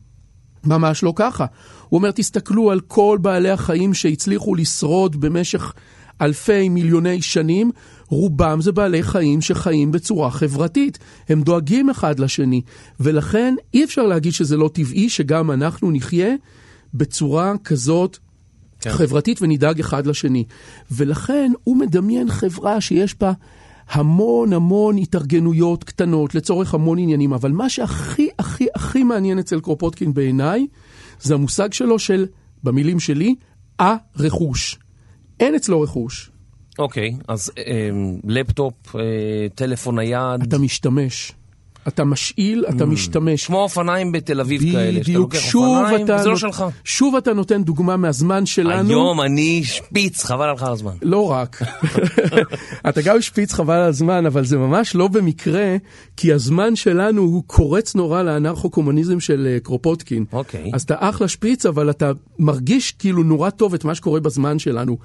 ממש 0.64 1.02
לא 1.02 1.12
ככה. 1.16 1.46
הוא 1.88 1.98
אומר, 1.98 2.10
תסתכלו 2.10 2.70
על 2.70 2.80
כל 2.80 3.18
בעלי 3.22 3.50
החיים 3.50 3.94
שהצליחו 3.94 4.54
לשרוד 4.54 5.20
במשך 5.20 5.72
אלפי 6.20 6.68
מיליוני 6.68 7.22
שנים, 7.22 7.70
רובם 8.08 8.60
זה 8.60 8.72
בעלי 8.72 9.02
חיים 9.02 9.40
שחיים 9.40 9.92
בצורה 9.92 10.30
חברתית. 10.30 10.98
הם 11.28 11.42
דואגים 11.42 11.90
אחד 11.90 12.20
לשני, 12.20 12.62
ולכן 13.00 13.54
אי 13.74 13.84
אפשר 13.84 14.02
להגיד 14.02 14.32
שזה 14.32 14.56
לא 14.56 14.70
טבעי 14.72 15.08
שגם 15.08 15.50
אנחנו 15.50 15.90
נחיה 15.90 16.34
בצורה 16.94 17.52
כזאת 17.64 18.18
כן. 18.80 18.90
חברתית 18.90 19.42
ונדאג 19.42 19.80
אחד 19.80 20.06
לשני. 20.06 20.44
ולכן 20.90 21.52
הוא 21.64 21.76
מדמיין 21.76 22.30
חברה 22.30 22.80
שיש 22.80 23.14
בה 23.20 23.32
המון 23.90 24.52
המון 24.52 24.98
התארגנויות 24.98 25.84
קטנות 25.84 26.34
לצורך 26.34 26.74
המון 26.74 26.98
עניינים, 26.98 27.32
אבל 27.32 27.52
מה 27.52 27.68
שהכי 27.68 28.28
הכי 28.38 28.66
הכי 28.74 29.04
מעניין 29.04 29.38
אצל 29.38 29.60
קרופוטקין 29.60 30.14
בעיניי, 30.14 30.66
זה 31.20 31.34
המושג 31.34 31.72
שלו 31.72 31.98
של, 31.98 32.26
במילים 32.64 33.00
שלי, 33.00 33.34
ה-רכוש. 33.80 34.78
אין 35.40 35.54
אצלו 35.54 35.80
רכוש, 35.80 36.30
אוקיי, 36.78 37.16
אז 37.28 37.50
אה, 37.58 37.90
לפטופ, 38.24 38.96
אה, 38.96 39.02
טלפון 39.54 39.98
נייד, 39.98 40.42
אתה 40.42 40.58
משתמש. 40.58 41.32
אתה 41.88 42.04
משאיל, 42.04 42.64
אתה 42.68 42.86
משתמש. 42.86 43.46
כמו 43.46 43.60
אופניים 43.60 44.12
בתל 44.12 44.40
אביב 44.40 44.72
כאלה, 44.72 44.92
שאתה 44.92 45.00
בדיוק, 45.00 45.34
לוקח 45.34 45.54
אופניים, 45.54 46.04
אתה, 46.04 46.16
וזה 46.16 46.28
לא 46.28 46.36
שלך. 46.36 46.64
שוב 46.84 47.16
אתה 47.16 47.32
נותן 47.32 47.62
דוגמה 47.62 47.96
מהזמן 47.96 48.46
שלנו. 48.46 48.88
היום 48.88 49.20
אני 49.20 49.64
שפיץ, 49.64 50.24
חבל 50.24 50.48
עליך 50.48 50.62
על 50.62 50.72
הזמן. 50.72 50.92
לא 51.02 51.30
רק. 51.30 51.62
אתה 52.88 53.02
גם 53.02 53.20
שפיץ 53.20 53.52
חבל 53.52 53.74
על 53.74 53.88
הזמן, 53.88 54.26
אבל 54.26 54.44
זה 54.44 54.58
ממש 54.58 54.94
לא 54.94 55.08
במקרה, 55.08 55.76
כי 56.16 56.32
הזמן 56.32 56.76
שלנו 56.76 57.22
הוא 57.22 57.42
קורץ 57.46 57.94
נורא 57.94 58.22
לאנרכו-קומוניזם 58.22 59.20
של 59.20 59.46
אה, 59.50 59.60
קרופוטקין. 59.60 60.24
אוקיי. 60.32 60.70
אז 60.74 60.82
אתה 60.82 60.94
אחלה 60.98 61.28
שפיץ, 61.28 61.66
אבל 61.66 61.90
אתה 61.90 62.12
מרגיש 62.38 62.92
כאילו 62.92 63.22
נורא 63.22 63.50
טוב 63.50 63.74
את 63.74 63.84
מה 63.84 63.94
שקורה 63.94 64.20
בזמן 64.20 64.58
שלנו. 64.58 64.96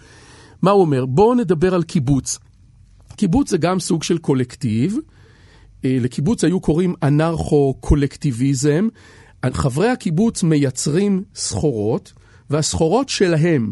מה 0.62 0.72
הוא 0.72 0.82
אומר? 0.82 1.06
בואו 1.06 1.36
נדבר 1.36 1.76
על 1.76 1.84
קיבוץ. 1.84 2.40
קיבוץ 3.16 3.50
זה 3.50 3.58
גם 3.58 3.80
סוג 3.80 4.04
של 4.04 4.18
קולקטיב. 4.18 4.98
אה, 5.86 5.98
לקיבוץ 6.02 6.44
היו 6.44 6.60
קוראים 6.60 6.96
אנרכו-קולקטיביזם. 7.04 8.88
חברי 9.54 9.90
הקיבוץ 9.90 10.44
מייצרים 10.44 11.24
סחורות, 11.36 12.14
והסחורות 12.50 13.10
שלהם, 13.10 13.72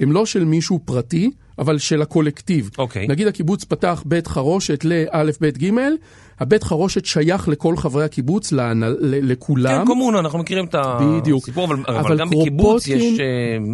הם 0.00 0.12
לא 0.12 0.26
של 0.26 0.44
מישהו 0.44 0.80
פרטי, 0.84 1.30
אבל 1.60 1.78
של 1.78 2.02
הקולקטיב. 2.02 2.70
אוקיי. 2.78 3.06
נגיד 3.08 3.26
הקיבוץ 3.26 3.64
פתח 3.64 4.02
בית 4.06 4.26
חרושת 4.26 4.84
לאלף, 4.84 5.40
בית 5.40 5.58
גימל, 5.58 5.92
הבית 6.40 6.62
חרושת 6.64 7.04
שייך 7.04 7.48
לכל 7.48 7.76
חברי 7.76 8.04
הקיבוץ, 8.04 8.52
להנ- 8.52 8.56
ל- 9.00 9.32
לכולם. 9.32 9.78
כן, 9.80 9.86
קומונה, 9.86 10.18
אנחנו 10.18 10.38
מכירים 10.38 10.64
את 10.64 10.74
בדיוק. 11.00 11.42
הסיפור, 11.42 11.64
אבל, 11.64 11.76
אבל, 11.88 11.96
אבל 11.96 12.18
גם 12.18 12.30
בקיבוץ 12.30 12.84
קרופוטקין- 12.84 13.14
יש 13.14 13.20
אה, 13.20 13.26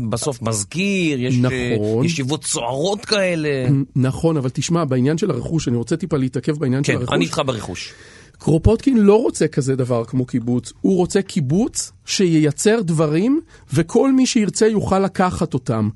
בסוף 0.08 0.42
מזכיר, 0.42 1.22
יש 1.22 1.34
אה, 1.34 1.40
נכון. 1.40 2.04
ישיבות 2.04 2.44
סוערות 2.44 3.04
כאלה. 3.04 3.48
נכון, 3.96 4.36
אבל 4.36 4.48
תשמע, 4.52 4.84
בעניין 4.84 5.18
של 5.18 5.30
הרכוש, 5.30 5.68
אני 5.68 5.76
רוצה 5.76 5.96
טיפה 5.96 6.16
להתעכב 6.16 6.58
בעניין 6.58 6.84
של 6.84 6.92
כן, 6.92 6.98
הרכוש. 6.98 7.14
אני 7.14 7.24
איתך 7.24 7.40
ברכוש. 7.46 7.92
קרופוטקין 8.38 8.98
לא 8.98 9.22
רוצה 9.22 9.48
כזה 9.48 9.76
דבר 9.76 10.04
כמו 10.04 10.26
קיבוץ, 10.26 10.72
הוא 10.80 10.96
רוצה 10.96 11.22
קיבוץ 11.22 11.92
שייצר 12.06 12.80
דברים 12.82 13.40
וכל 13.74 14.12
מי 14.12 14.26
שירצה 14.26 14.66
יוכל 14.66 14.98
לקחת 14.98 15.54
אותם. 15.54 15.88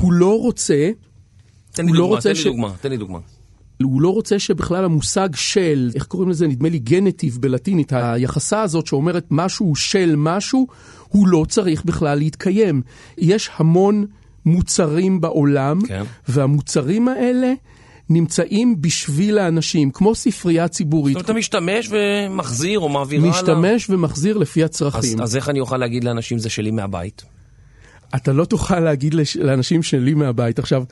הוא 0.00 0.12
לא 0.12 0.38
רוצה, 0.40 0.90
תן 1.72 1.86
לי 1.86 1.92
לא 1.92 1.98
דוגמה, 1.98 2.14
רוצה 2.16 2.34
תן 2.34 2.38
לי 2.38 2.44
דוגמה, 2.44 2.72
תן 2.80 2.90
לי 2.90 2.96
דוגמה. 2.96 3.18
הוא 3.82 4.02
לא 4.02 4.08
רוצה 4.08 4.38
שבכלל 4.38 4.84
המושג 4.84 5.28
של, 5.34 5.90
איך 5.94 6.06
קוראים 6.06 6.30
לזה, 6.30 6.46
נדמה 6.46 6.68
לי 6.68 6.78
גנטיב 6.78 7.38
בלטינית, 7.40 7.92
היחסה 7.92 8.62
הזאת 8.62 8.86
שאומרת 8.86 9.26
משהו 9.30 9.76
של 9.76 10.14
משהו, 10.16 10.66
הוא 11.08 11.28
לא 11.28 11.44
צריך 11.48 11.84
בכלל 11.84 12.18
להתקיים. 12.18 12.82
יש 13.18 13.50
המון 13.56 14.06
מוצרים 14.46 15.20
בעולם, 15.20 15.80
כן. 15.86 16.02
והמוצרים 16.28 17.08
האלה 17.08 17.52
נמצאים 18.10 18.82
בשביל 18.82 19.38
האנשים, 19.38 19.90
כמו 19.90 20.14
ספרייה 20.14 20.68
ציבורית. 20.68 21.14
זאת 21.14 21.20
אומרת, 21.20 21.30
אתה 21.30 21.38
משתמש 21.38 21.90
ומחזיר 21.90 22.80
או 22.80 22.88
מעביר 22.88 23.20
הלאה. 23.20 23.30
משתמש 23.30 23.90
ומחזיר 23.90 24.38
לפי 24.38 24.64
אז, 24.64 24.70
הצרכים. 24.70 25.20
אז 25.20 25.36
איך 25.36 25.48
אני 25.48 25.60
אוכל 25.60 25.76
להגיד 25.76 26.04
לאנשים 26.04 26.38
זה 26.38 26.50
שלי 26.50 26.70
מהבית? 26.70 27.37
אתה 28.16 28.32
לא 28.32 28.44
תוכל 28.44 28.80
להגיד 28.80 29.14
לש- 29.14 29.36
לאנשים 29.36 29.82
שלי 29.82 30.14
מהבית. 30.14 30.58
עכשיו, 30.58 30.84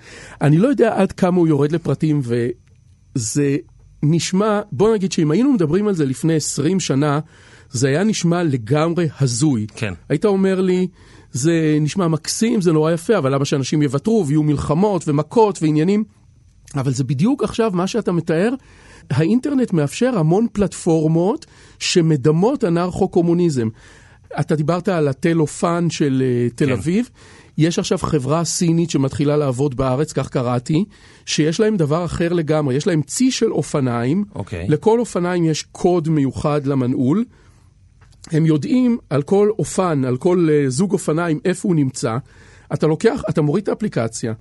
אני 0.42 0.58
לא 0.58 0.68
יודע 0.68 0.94
עד 0.96 1.12
כמה 1.12 1.36
הוא 1.36 1.48
יורד 1.48 1.72
לפרטים, 1.72 2.20
וזה 2.24 3.56
נשמע, 4.02 4.60
בוא 4.72 4.94
נגיד 4.94 5.12
שאם 5.12 5.30
היינו 5.30 5.52
מדברים 5.52 5.88
על 5.88 5.94
זה 5.94 6.04
לפני 6.06 6.34
20 6.34 6.80
שנה, 6.80 7.20
זה 7.70 7.88
היה 7.88 8.04
נשמע 8.04 8.42
לגמרי 8.42 9.08
הזוי. 9.20 9.66
כן. 9.76 9.94
היית 10.08 10.24
אומר 10.24 10.60
לי, 10.60 10.86
זה 11.32 11.78
נשמע 11.80 12.08
מקסים, 12.08 12.60
זה 12.60 12.72
נורא 12.72 12.92
יפה, 12.92 13.18
אבל 13.18 13.34
למה 13.34 13.44
שאנשים 13.44 13.82
יוותרו 13.82 14.24
ויהיו 14.26 14.42
מלחמות 14.42 15.08
ומכות 15.08 15.62
ועניינים? 15.62 16.04
אבל 16.76 16.92
זה 16.92 17.04
בדיוק 17.04 17.44
עכשיו 17.44 17.70
מה 17.74 17.86
שאתה 17.86 18.12
מתאר. 18.12 18.54
האינטרנט 19.10 19.72
מאפשר 19.72 20.18
המון 20.18 20.46
פלטפורמות 20.52 21.46
שמדמות 21.78 22.64
אנרכו-קומוניזם. 22.64 23.68
אתה 24.40 24.56
דיברת 24.56 24.88
על 24.88 25.08
הטלופן 25.08 25.90
של 25.90 26.22
אה, 26.24 26.48
תל 26.54 26.66
כן. 26.66 26.72
אביב. 26.72 27.08
יש 27.58 27.78
עכשיו 27.78 27.98
חברה 27.98 28.44
סינית 28.44 28.90
שמתחילה 28.90 29.36
לעבוד 29.36 29.76
בארץ, 29.76 30.12
כך 30.12 30.28
קראתי, 30.28 30.84
שיש 31.26 31.60
להם 31.60 31.76
דבר 31.76 32.04
אחר 32.04 32.32
לגמרי. 32.32 32.74
יש 32.74 32.86
להם 32.86 33.02
צי 33.02 33.30
של 33.30 33.52
אופניים. 33.52 34.24
אוקיי. 34.34 34.66
לכל 34.68 35.00
אופניים 35.00 35.44
יש 35.44 35.62
קוד 35.62 36.08
מיוחד 36.08 36.66
למנעול. 36.66 37.24
הם 38.32 38.46
יודעים 38.46 38.98
על 39.10 39.22
כל 39.22 39.50
אופן, 39.58 40.04
על 40.04 40.16
כל 40.16 40.48
uh, 40.48 40.70
זוג 40.70 40.92
אופניים, 40.92 41.40
איפה 41.44 41.68
הוא 41.68 41.76
נמצא. 41.76 42.16
אתה 42.74 42.86
לוקח, 42.86 43.22
אתה 43.28 43.42
מוריד 43.42 43.62
את 43.62 43.68
האפליקציה, 43.68 44.32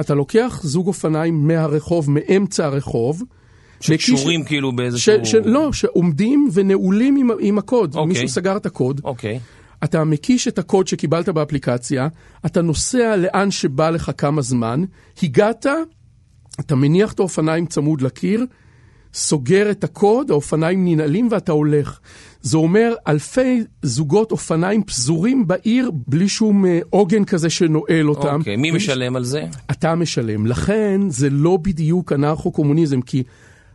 אתה 0.00 0.14
לוקח 0.14 0.60
זוג 0.62 0.86
אופניים 0.86 1.46
מהרחוב, 1.46 2.10
מאמצע 2.10 2.66
הרחוב. 2.66 3.22
שקשורים 3.80 4.44
כאילו 4.44 4.72
באיזשהו... 4.72 5.26
ש, 5.26 5.30
ש, 5.30 5.34
לא, 5.34 5.72
שעומדים 5.72 6.48
ונעולים 6.52 7.16
עם, 7.16 7.30
עם 7.40 7.58
הקוד. 7.58 7.94
אוקיי. 7.94 8.08
מישהו 8.08 8.28
סגר 8.28 8.56
את 8.56 8.66
הקוד. 8.66 9.00
אוקיי. 9.04 9.40
אתה 9.84 10.04
מקיש 10.04 10.48
את 10.48 10.58
הקוד 10.58 10.88
שקיבלת 10.88 11.28
באפליקציה, 11.28 12.08
אתה 12.46 12.62
נוסע 12.62 13.16
לאן 13.16 13.50
שבא 13.50 13.90
לך 13.90 14.10
כמה 14.18 14.42
זמן, 14.42 14.84
הגעת, 15.22 15.66
אתה 16.60 16.74
מניח 16.74 17.12
את 17.12 17.18
האופניים 17.18 17.66
צמוד 17.66 18.02
לקיר, 18.02 18.46
סוגר 19.14 19.70
את 19.70 19.84
הקוד, 19.84 20.30
האופניים 20.30 20.84
ננעלים 20.88 21.28
ואתה 21.30 21.52
הולך. 21.52 22.00
זה 22.40 22.56
אומר 22.56 22.94
אלפי 23.08 23.62
זוגות 23.82 24.32
אופניים 24.32 24.82
פזורים 24.82 25.46
בעיר 25.46 25.90
בלי 26.06 26.28
שום 26.28 26.66
אה, 26.66 26.80
עוגן 26.90 27.24
כזה 27.24 27.50
שנועל 27.50 28.08
אותם. 28.08 28.38
אוקיי, 28.38 28.56
מי 28.56 28.70
משלם 28.70 29.16
על 29.16 29.24
זה? 29.24 29.44
אתה 29.70 29.94
משלם. 29.94 30.46
לכן 30.46 31.00
זה 31.08 31.30
לא 31.30 31.58
בדיוק 31.62 32.12
אנרכו-קומוניזם, 32.12 33.00
כי 33.00 33.22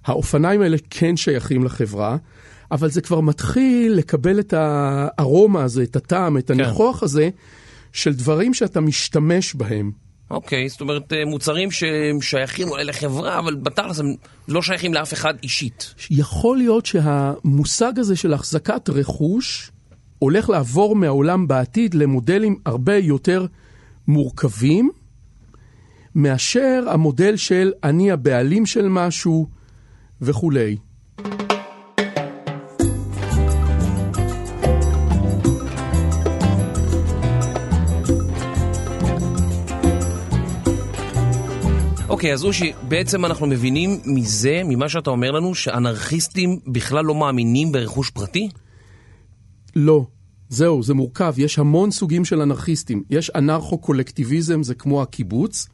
האופניים 0.05 0.61
האלה 0.61 0.77
כן 0.89 1.17
שייכים 1.17 1.63
לחברה, 1.63 2.17
אבל 2.71 2.89
זה 2.89 3.01
כבר 3.01 3.21
מתחיל 3.21 3.93
לקבל 3.93 4.39
את 4.39 4.53
הארומה 4.57 5.63
הזה, 5.63 5.83
את 5.83 5.95
הטעם, 5.95 6.37
את 6.37 6.49
הניחוח 6.49 7.03
הזה, 7.03 7.29
של 7.93 8.13
דברים 8.13 8.53
שאתה 8.53 8.81
משתמש 8.81 9.55
בהם. 9.55 9.91
אוקיי, 10.31 10.69
זאת 10.69 10.81
אומרת, 10.81 11.13
אה, 11.13 11.25
מוצרים 11.25 11.71
שהם 11.71 12.21
שייכים 12.21 12.69
אולי 12.69 12.83
לחברה, 12.83 13.39
אבל 13.39 13.55
בתכלס 13.55 13.99
הם 13.99 14.15
לא 14.47 14.61
שייכים 14.61 14.93
לאף 14.93 15.13
אחד 15.13 15.33
אישית. 15.43 15.95
יכול 16.09 16.57
להיות 16.57 16.85
שהמושג 16.85 17.99
הזה 17.99 18.15
של 18.15 18.33
החזקת 18.33 18.89
רכוש 18.89 19.71
הולך 20.19 20.49
לעבור 20.49 20.95
מהעולם 20.95 21.47
בעתיד 21.47 21.93
למודלים 21.93 22.59
הרבה 22.65 22.97
יותר 22.97 23.45
מורכבים, 24.07 24.91
מאשר 26.15 26.83
המודל 26.89 27.35
של 27.35 27.71
אני 27.83 28.11
הבעלים 28.11 28.65
של 28.65 28.87
משהו 28.89 29.47
וכולי. 30.21 30.75
אוקיי, 42.09 42.33
אז 42.33 42.45
אושי, 42.45 42.73
בעצם 42.87 43.25
אנחנו 43.25 43.47
מבינים 43.47 43.99
מזה, 44.05 44.61
ממה 44.65 44.89
שאתה 44.89 45.09
אומר 45.09 45.31
לנו, 45.31 45.55
שאנרכיסטים 45.55 46.59
בכלל 46.67 47.05
לא 47.05 47.15
מאמינים 47.15 47.71
ברכוש 47.71 48.09
פרטי? 48.09 48.49
לא, 49.75 50.05
זהו, 50.49 50.83
זה 50.83 50.93
מורכב. 50.93 51.33
יש 51.37 51.59
המון 51.59 51.91
סוגים 51.91 52.25
של 52.25 52.41
אנרכיסטים. 52.41 53.03
יש 53.09 53.29
אנרכו-קולקטיביזם, 53.29 54.63
זה 54.63 54.75
כמו 54.75 55.01
הקיבוץ. 55.01 55.67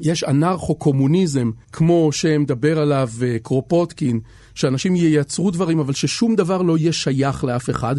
יש 0.00 0.24
אנרכו-קומוניזם, 0.24 1.50
כמו 1.72 2.12
שמדבר 2.12 2.78
עליו 2.78 3.08
אה, 3.22 3.38
קרופוטקין, 3.42 4.20
שאנשים 4.54 4.96
ייצרו 4.96 5.50
דברים, 5.50 5.78
אבל 5.78 5.92
ששום 5.92 6.36
דבר 6.36 6.62
לא 6.62 6.78
יהיה 6.78 6.92
שייך 6.92 7.44
לאף 7.44 7.70
אחד. 7.70 7.96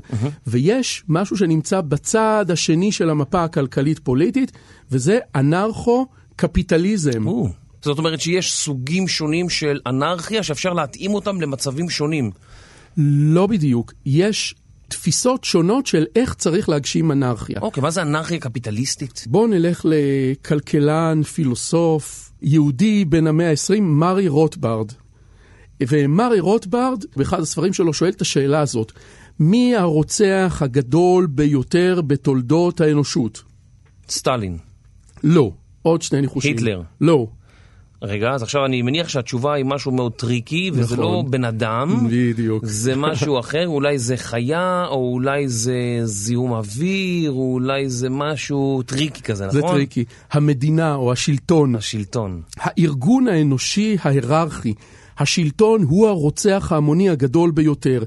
ויש 0.48 1.03
משהו 1.08 1.38
שנמצא 1.38 1.82
בצד 1.82 2.46
השני 2.50 2.91
של 2.91 3.10
המפה 3.10 3.44
הכלכלית-פוליטית, 3.44 4.51
וזה 4.91 5.20
אנרכו-קפיטליזם. 5.36 7.27
או. 7.27 7.50
זאת 7.82 7.98
אומרת 7.98 8.22
שיש 8.22 8.53
סוגים 8.53 9.08
שונים 9.08 9.50
של 9.50 9.79
אנרכיה 9.88 10.44
שאפשר 10.44 10.74
להתאים 10.74 11.13
אותם 11.13 11.41
למצבים 11.41 11.89
שונים. 11.89 12.32
לא 12.98 13.48
בדיוק. 13.48 13.94
יש 14.06 14.56
תפיסות 14.89 15.43
שונות 15.43 15.86
של 15.86 16.05
איך 16.15 16.34
צריך 16.34 16.69
להגשים 16.69 17.12
אנרכיה. 17.12 17.60
אוקיי, 17.62 17.84
מה 17.84 17.91
זה 17.91 18.01
אנרכיה 18.01 18.39
קפיטליסטית? 18.39 19.24
בואו 19.27 19.48
נלך 19.48 19.86
לכלכלן, 19.89 21.24
פילוסוף, 21.24 22.31
יהודי 22.41 23.05
בן 23.05 23.27
המאה 23.27 23.50
ה-20, 23.50 23.81
מרי 23.81 24.27
רוטברד. 24.27 24.91
ומרי 25.88 26.39
רוטברד, 26.39 27.03
באחד 27.15 27.39
הספרים 27.39 27.74
שלו, 27.74 27.93
שואל 27.93 28.10
את 28.10 28.22
השאלה 28.22 28.60
הזאת, 28.60 28.91
מי 29.39 29.75
הרוצח 29.75 30.62
הגדול 30.62 31.27
ביותר 31.27 32.01
בתולדות 32.08 32.81
האנושות? 32.81 33.43
סטלין. 34.10 34.58
לא. 35.24 35.51
עוד 35.81 36.01
שני 36.01 36.22
ניחושים. 36.22 36.58
היטלר. 36.58 36.81
לא. 37.01 37.27
רגע, 38.01 38.32
אז 38.32 38.44
עכשיו 38.44 38.65
אני 38.65 38.82
מניח 38.82 39.10
שהתשובה 39.10 39.53
היא 39.53 39.65
משהו 39.65 39.91
מאוד 39.91 40.12
tricky, 40.12 40.72
וזה 40.74 40.96
נכון. 40.96 41.00
לא 41.00 41.24
בן 41.29 41.46
אדם. 41.46 42.08
בדיוק. 42.12 42.65
זה 42.65 42.96
משהו 42.96 43.39
אחר, 43.39 43.68
אולי 43.68 44.00
זה 44.00 44.18
חיה, 44.18 44.86
או 44.89 45.13
אולי 45.13 45.48
זה 45.48 46.01
זיהום 46.03 46.51
אוויר, 46.51 47.32
או 47.32 47.53
אולי 47.53 47.89
זה 47.89 48.10
משהו 48.10 48.82
tricky 48.86 49.22
כזה, 49.22 49.46
נכון? 49.46 49.62
זה 49.62 49.68
tricky. 49.68 50.06
המדינה 50.32 50.96
או 50.96 51.12
השלטון, 51.12 51.75
השלטון. 51.75 52.41
הארגון 52.58 53.27
האנושי 53.27 53.98
ההיררכי, 54.01 54.74
השלטון 55.18 55.84
הוא 55.84 56.08
הרוצח 56.08 56.72
ההמוני 56.72 57.10
הגדול 57.10 57.51
ביותר. 57.51 58.03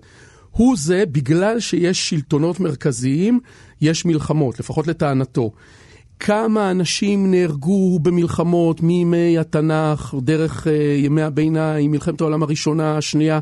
הוא 0.50 0.76
זה, 0.78 1.04
בגלל 1.12 1.60
שיש 1.60 2.08
שלטונות 2.10 2.60
מרכזיים, 2.60 3.40
יש 3.80 4.04
מלחמות, 4.04 4.60
לפחות 4.60 4.86
לטענתו. 4.86 5.50
כמה 6.24 6.70
אנשים 6.70 7.30
נהרגו 7.30 7.98
במלחמות 7.98 8.80
מימי 8.80 9.38
התנ"ך, 9.38 10.14
דרך 10.22 10.66
uh, 10.66 10.70
ימי 11.04 11.22
הביניים, 11.22 11.90
מלחמת 11.90 12.20
העולם 12.20 12.42
הראשונה, 12.42 12.96
השנייה. 12.96 13.38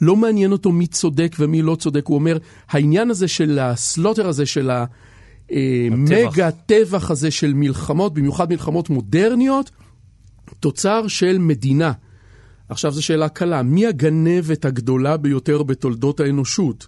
לא 0.00 0.16
מעניין 0.16 0.52
אותו 0.52 0.72
מי 0.72 0.86
צודק 0.86 1.36
ומי 1.38 1.62
לא 1.62 1.74
צודק. 1.74 2.06
הוא 2.06 2.14
אומר, 2.14 2.38
העניין 2.68 3.10
הזה 3.10 3.28
של 3.28 3.58
הסלוטר 3.58 4.28
הזה, 4.28 4.46
של 4.46 4.70
המגה 5.50 6.50
טבח 6.50 7.10
הזה 7.10 7.30
של 7.30 7.52
מלחמות, 7.54 8.14
במיוחד 8.14 8.50
מלחמות 8.50 8.90
מודרניות, 8.90 9.70
תוצר 10.60 11.08
של 11.08 11.38
מדינה. 11.38 11.92
עכשיו 12.68 12.92
זו 12.92 13.02
שאלה 13.02 13.28
קלה, 13.28 13.62
מי 13.62 13.86
הגנבת 13.86 14.64
הגדולה 14.64 15.16
ביותר 15.16 15.62
בתולדות 15.62 16.20
האנושות? 16.20 16.86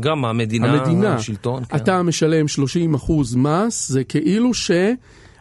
גם 0.00 0.24
המדינה, 0.24 0.72
המדינה. 0.72 1.14
השלטון. 1.14 1.64
כן. 1.64 1.76
אתה 1.76 2.02
משלם 2.02 2.48
30 2.48 2.94
אחוז 2.94 3.34
מס, 3.34 3.88
זה 3.88 4.04
כאילו 4.04 4.50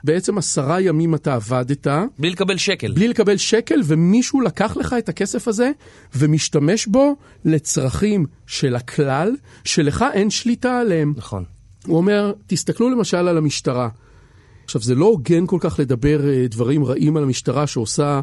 בעצם 0.04 0.38
עשרה 0.38 0.82
ימים 0.82 1.16
אתה 1.16 1.34
עבדת, 1.34 1.88
בלי 2.20 2.30
לקבל 2.30 2.58
שקל. 2.58 2.92
בלי 2.92 3.08
לקבל 3.08 3.38
שקל, 3.38 3.82
ומישהו 3.86 4.42
לקח 4.42 4.78
לך 4.78 4.96
את 4.98 5.10
הכסף 5.10 5.48
הזה 5.48 5.72
ומשתמש 6.16 6.88
בו 6.88 7.16
לצרכים 7.46 8.26
של 8.48 8.76
הכלל, 8.76 9.36
שלך 9.64 10.06
אין 10.14 10.30
שליטה 10.30 10.80
עליהם. 10.80 11.14
נכון. 11.18 11.44
הוא 11.88 11.98
אומר, 11.98 12.34
תסתכלו 12.48 12.90
למשל 12.90 13.18
על 13.18 13.38
המשטרה. 13.38 13.90
עכשיו, 14.64 14.82
זה 14.82 14.96
לא 14.96 15.06
הוגן 15.06 15.46
כל 15.48 15.58
כך 15.60 15.80
לדבר 15.80 16.30
אה, 16.30 16.46
דברים 16.50 16.86
רעים 16.86 17.18
על 17.18 17.24
המשטרה 17.24 17.68
שעושה 17.68 18.22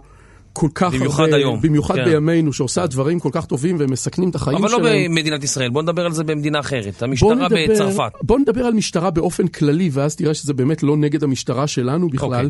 כל 0.53 0.69
כך 0.75 0.95
במיוחד 0.95 1.23
הרבה... 1.23 1.37
היום. 1.37 1.61
במיוחד 1.63 1.95
כן. 1.95 2.05
בימינו, 2.05 2.53
שעושה 2.53 2.87
דברים 2.87 3.21
כל 3.21 3.29
כך 3.33 3.47
טובים 3.47 3.77
ומסכנים 3.79 4.31
את 4.31 4.35
החיים 4.35 4.59
אבל 4.59 4.71
לא 4.71 4.79
שלהם. 4.79 5.05
במדינת 5.15 5.45
ישראל, 5.45 5.71
בוא 5.71 5.83
נדבר 5.83 6.07
על 6.07 6.13
זה 6.13 6.25
במדינה 6.25 6.61
אחרת. 6.61 6.95
בוא 6.99 7.07
המשטרה 7.09 7.35
נדבר- 7.35 7.57
בצרפת. 7.71 8.13
בוא 8.23 8.39
נדבר 8.39 8.65
על 8.67 8.73
משטרה 8.75 9.11
באופן 9.11 9.47
כללי, 9.47 9.91
ואז 9.93 10.17
תראה 10.17 10.35
שזה 10.35 10.55
באמת 10.55 10.83
לא 10.83 10.97
נגד 10.97 11.25
המשטרה 11.25 11.67
שלנו 11.67 12.09
בכלל. 12.09 12.45
אוקיי. 12.45 12.49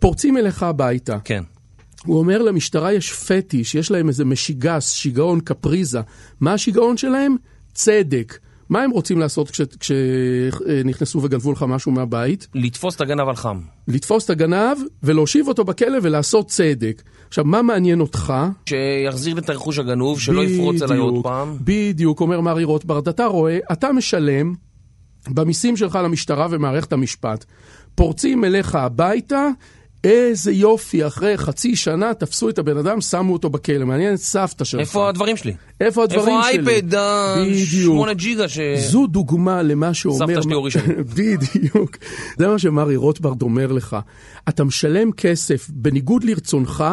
פורצים 0.00 0.36
אליך 0.36 0.62
הביתה. 0.62 1.18
כן. 1.24 1.42
הוא 2.06 2.18
אומר 2.18 2.42
למשטרה 2.42 2.92
יש 2.92 3.12
פטיש, 3.12 3.74
יש 3.74 3.90
להם 3.90 4.08
איזה 4.08 4.24
משיגס, 4.24 4.92
שיגעון, 4.92 5.40
קפריזה. 5.40 6.00
מה 6.40 6.52
השיגעון 6.52 6.96
שלהם? 6.96 7.36
צדק. 7.74 8.38
מה 8.68 8.82
הם 8.82 8.90
רוצים 8.90 9.18
לעשות 9.18 9.50
כשנכנסו 9.80 11.22
וגנבו 11.22 11.52
לך 11.52 11.62
משהו 11.68 11.92
מהבית? 11.92 12.48
לתפוס 12.54 12.96
את 12.96 13.00
הגנב 13.00 13.28
על 13.28 13.36
חם. 13.36 13.60
לתפוס 13.88 14.24
את 14.24 14.30
הגנב 14.30 14.76
ולהושיב 15.02 15.48
אותו 15.48 15.64
בכלא 15.64 15.98
ולעשות 16.02 16.48
צדק. 16.48 17.02
עכשיו, 17.28 17.44
מה 17.44 17.62
מעניין 17.62 18.00
אותך? 18.00 18.34
שיחזיר 18.68 19.34
לי 19.34 19.40
את 19.40 19.50
הרכוש 19.50 19.78
הגנוב, 19.78 20.20
שלא 20.20 20.44
יפרוץ 20.44 20.82
עליי 20.82 20.98
עוד 20.98 21.10
בדיוק, 21.10 21.26
פעם. 21.26 21.56
בדיוק, 21.60 22.20
אומר 22.20 22.40
מרי 22.40 22.64
רוטברט, 22.64 23.08
אתה 23.08 23.24
רואה, 23.26 23.58
אתה 23.72 23.92
משלם 23.92 24.54
במיסים 25.28 25.76
שלך 25.76 25.98
למשטרה 26.04 26.46
ומערכת 26.50 26.92
המשפט. 26.92 27.44
פורצים 27.94 28.44
אליך 28.44 28.74
הביתה, 28.74 29.48
איזה 30.08 30.52
יופי, 30.52 31.06
אחרי 31.06 31.38
חצי 31.38 31.76
שנה 31.76 32.14
תפסו 32.14 32.48
את 32.48 32.58
הבן 32.58 32.76
אדם, 32.76 33.00
שמו 33.00 33.32
אותו 33.32 33.50
בכלא. 33.50 33.84
מעניין 33.84 34.14
את 34.14 34.18
סבתא 34.18 34.64
שלך. 34.64 34.80
איפה 34.80 35.08
הדברים 35.08 35.36
שלי? 35.36 35.54
איפה 35.80 36.04
הדברים 36.04 36.36
איפה 36.36 36.48
שלי? 36.52 36.58
האייפד, 36.58 36.86
בדיוק. 36.86 38.08
ה-8 38.08 38.14
ג'יגה 38.14 38.48
ש... 38.48 38.58
זו 38.76 39.06
דוגמה 39.06 39.62
למה 39.62 39.94
שאומר... 39.94 40.26
סבתא 40.26 40.42
שלי 40.42 40.54
הורישה 40.54 40.80
לי. 40.86 40.94
בדיוק. 41.16 41.96
זה 42.38 42.48
מה 42.48 42.58
שמרי 42.58 42.96
רוטברט 42.96 43.42
אומר 43.42 43.72
לך. 43.72 43.96
אתה 44.48 44.64
משלם 44.64 45.12
כסף 45.12 45.70
בניגוד 45.70 46.24
לרצונך 46.24 46.84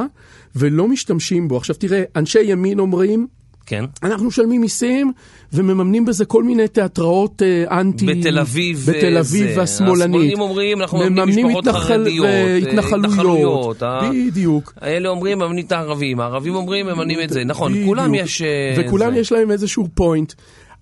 ולא 0.56 0.88
משתמשים 0.88 1.48
בו. 1.48 1.58
עכשיו 1.58 1.76
תראה, 1.76 2.04
אנשי 2.16 2.42
ימין 2.42 2.80
אומרים, 2.80 3.28
כן. 3.66 3.86
אנחנו 4.04 4.28
משלמים 4.28 4.62
מיסים 4.62 5.12
ומממנים 5.54 6.06
בזה 6.06 6.26
כל 6.26 6.44
מיני 6.44 6.68
תיאטראות 6.68 7.42
אה, 7.42 7.80
אנטי... 7.80 8.06
בתל 8.06 8.40
אביב 8.40 8.86
בתל 8.88 9.18
וזה. 9.18 9.20
אביב 9.20 9.58
והשמאלנית. 9.58 10.02
השמאלנים 10.04 10.40
אומרים, 10.40 10.82
אנחנו 10.82 10.98
מממנים 10.98 11.46
משפחות 11.48 11.68
התנחל- 11.68 11.80
חרדיות, 11.80 12.26
אה, 12.26 12.60
והתנחלויות. 12.64 13.06
התנחלויות, 13.06 13.84
אה. 13.84 14.10
בדיוק. 14.28 14.74
האלה 14.82 15.10
אומרים 15.10 15.40
ממנים 15.40 15.66
את 15.66 15.72
הערבים, 15.72 16.20
הערבים 16.20 16.56
אומרים 16.56 16.86
ממנים 16.86 17.20
את 17.24 17.30
זה. 17.30 17.44
נכון, 17.44 17.72
בדיוק. 17.72 17.88
כולם 17.88 18.14
יש... 18.16 18.42
אה, 18.42 18.76
וכולם 18.78 19.14
זה. 19.14 19.20
יש 19.20 19.32
להם 19.32 19.52
איזשהו 19.52 19.88
פוינט. 19.94 20.34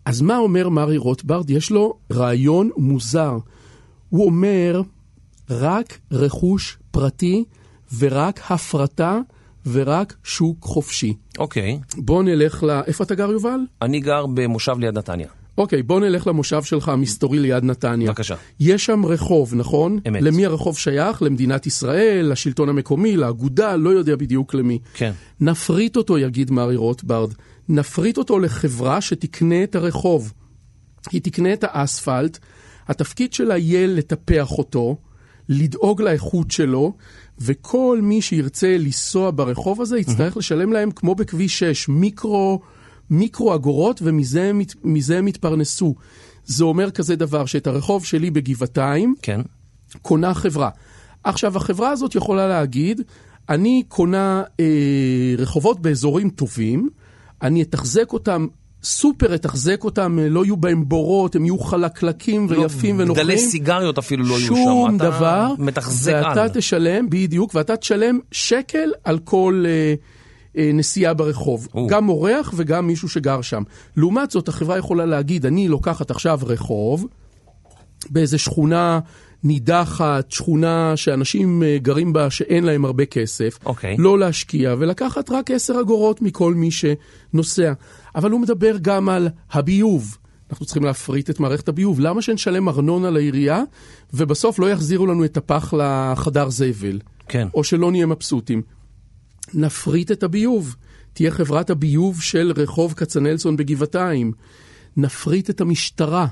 אז 0.05 0.21
מה 0.21 0.37
אומר 0.37 0.69
מרי 0.69 0.97
רוטברד? 0.97 1.49
יש 1.49 1.71
לו 1.71 1.93
רעיון 2.11 2.69
מוזר. 2.77 3.37
הוא 4.09 4.25
אומר, 4.25 4.81
רק 5.49 5.97
רכוש 6.11 6.77
פרטי 6.91 7.43
ורק 7.99 8.39
הפרטה 8.49 9.19
ורק 9.71 10.15
שוק 10.23 10.57
חופשי. 10.63 11.13
אוקיי. 11.37 11.79
בוא 11.97 12.23
נלך 12.23 12.63
ל... 12.63 12.69
איפה 12.87 13.03
אתה 13.03 13.15
גר, 13.15 13.31
יובל? 13.31 13.59
אני 13.81 13.99
גר 13.99 14.25
במושב 14.25 14.75
ליד 14.79 14.97
נתניה. 14.97 15.27
אוקיי, 15.57 15.83
בוא 15.83 15.99
נלך 15.99 16.27
למושב 16.27 16.63
שלך 16.63 16.89
המסתורי 16.89 17.39
ליד 17.39 17.63
נתניה. 17.63 18.07
בבקשה. 18.07 18.35
יש 18.59 18.85
שם 18.85 19.05
רחוב, 19.05 19.55
נכון? 19.55 19.99
אמת. 20.07 20.21
למי 20.21 20.45
הרחוב 20.45 20.77
שייך? 20.77 21.21
למדינת 21.21 21.65
ישראל, 21.65 22.31
לשלטון 22.31 22.69
המקומי, 22.69 23.17
לאגודה, 23.17 23.75
לא 23.75 23.89
יודע 23.89 24.15
בדיוק 24.15 24.53
למי. 24.53 24.79
כן. 24.93 25.11
נפריט 25.39 25.95
אותו, 25.95 26.17
יגיד 26.17 26.51
מרי 26.51 26.75
רוטברד. 26.75 27.33
נפריט 27.69 28.17
אותו 28.17 28.39
לחברה 28.39 29.01
שתקנה 29.01 29.63
את 29.63 29.75
הרחוב. 29.75 30.33
היא 31.11 31.21
תקנה 31.21 31.53
את 31.53 31.63
האספלט, 31.67 32.39
התפקיד 32.87 33.33
שלה 33.33 33.57
יהיה 33.57 33.87
לטפח 33.87 34.51
אותו, 34.51 34.97
לדאוג 35.49 36.01
לאיכות 36.01 36.51
שלו, 36.51 36.93
וכל 37.39 37.99
מי 38.03 38.21
שירצה 38.21 38.77
לנסוע 38.77 39.31
ברחוב 39.35 39.81
הזה 39.81 39.99
יצטרך 39.99 40.37
לשלם 40.37 40.73
להם 40.73 40.91
כמו 40.91 41.15
בכביש 41.15 41.59
6, 41.59 41.89
מיקרו, 41.89 42.59
מיקרו 43.09 43.55
אגורות, 43.55 43.99
ומזה 44.03 44.51
מזה 44.83 45.17
הם 45.17 45.27
יתפרנסו. 45.27 45.95
זה 46.45 46.63
אומר 46.63 46.91
כזה 46.91 47.15
דבר, 47.15 47.45
שאת 47.45 47.67
הרחוב 47.67 48.05
שלי 48.05 48.31
בגבעתיים, 48.31 49.15
כן. 49.21 49.41
קונה 50.01 50.33
חברה. 50.33 50.69
עכשיו, 51.23 51.57
החברה 51.57 51.89
הזאת 51.89 52.15
יכולה 52.15 52.47
להגיד, 52.47 53.01
אני 53.49 53.83
קונה 53.87 54.43
אה, 54.59 55.35
רחובות 55.37 55.81
באזורים 55.81 56.29
טובים, 56.29 56.89
אני 57.41 57.61
אתחזק 57.61 58.13
אותם, 58.13 58.47
סופר 58.83 59.35
אתחזק 59.35 59.83
אותם, 59.83 60.19
אה, 60.19 60.29
לא 60.29 60.45
יהיו 60.45 60.57
בהם 60.57 60.89
בורות, 60.89 61.35
הם 61.35 61.45
יהיו 61.45 61.59
חלקלקים 61.59 62.47
ויפים 62.49 62.99
לא, 62.99 63.03
ונוחים. 63.03 63.23
גדלי 63.23 63.37
סיגריות 63.37 63.97
אפילו 63.97 64.23
לא 64.23 64.33
יהיו 64.33 64.47
שם. 64.47 64.55
שום 64.55 64.95
אתה 64.95 65.09
דבר, 65.09 65.53
מתחזק 65.57 66.21
ואתה 66.27 66.41
על. 66.41 66.49
תשלם, 66.49 67.09
בדיוק, 67.09 67.55
ואתה 67.55 67.75
תשלם 67.75 68.19
שקל 68.31 68.91
על 69.03 69.19
כל 69.19 69.63
אה, 69.67 69.93
אה, 70.57 70.71
נסיעה 70.73 71.13
ברחוב. 71.13 71.67
או. 71.73 71.87
גם 71.87 72.09
אורח 72.09 72.53
וגם 72.55 72.87
מישהו 72.87 73.09
שגר 73.09 73.41
שם. 73.41 73.63
לעומת 73.97 74.31
זאת, 74.31 74.47
החברה 74.47 74.77
יכולה 74.77 75.05
להגיד, 75.05 75.45
אני 75.45 75.67
לוקחת 75.67 76.11
עכשיו 76.11 76.39
רחוב, 76.43 77.07
באיזה 78.09 78.37
שכונה 78.37 78.99
נידחת, 79.43 80.31
שכונה 80.31 80.97
שאנשים 80.97 81.63
אה, 81.63 81.77
גרים 81.81 82.13
בה 82.13 82.29
שאין 82.29 82.63
להם 82.63 82.85
הרבה 82.85 83.05
כסף, 83.05 83.59
אוקיי. 83.65 83.95
לא 83.99 84.19
להשקיע 84.19 84.75
ולקחת 84.79 85.31
רק 85.31 85.51
עשר 85.51 85.79
אגורות 85.81 86.21
מכל 86.21 86.53
מי 86.53 86.69
שנוסע. 86.71 87.73
אבל 88.15 88.31
הוא 88.31 88.39
מדבר 88.39 88.77
גם 88.81 89.09
על 89.09 89.29
הביוב. 89.51 90.17
אנחנו 90.49 90.65
צריכים 90.65 90.83
להפריט 90.83 91.29
את 91.29 91.39
מערכת 91.39 91.67
הביוב. 91.67 91.99
למה 91.99 92.21
שנשלם 92.21 92.69
ארנונה 92.69 93.09
לעירייה 93.09 93.63
ובסוף 94.13 94.59
לא 94.59 94.71
יחזירו 94.71 95.07
לנו 95.07 95.25
את 95.25 95.37
הפח 95.37 95.73
לחדר 95.73 96.49
זבל? 96.49 96.99
כן. 97.27 97.47
או 97.53 97.63
שלא 97.63 97.91
נהיה 97.91 98.05
מבסוטים. 98.05 98.61
נפריט 99.53 100.11
את 100.11 100.23
הביוב. 100.23 100.75
תהיה 101.13 101.31
חברת 101.31 101.69
הביוב 101.69 102.21
של 102.21 102.53
רחוב 102.55 102.93
כצנלסון 102.93 103.57
בגבעתיים. 103.57 104.31
נפריט 104.97 105.49
את 105.49 105.61
המשטרה. 105.61 106.27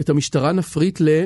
את 0.00 0.08
המשטרה 0.08 0.52
נפריט 0.52 1.00
ל... 1.00 1.24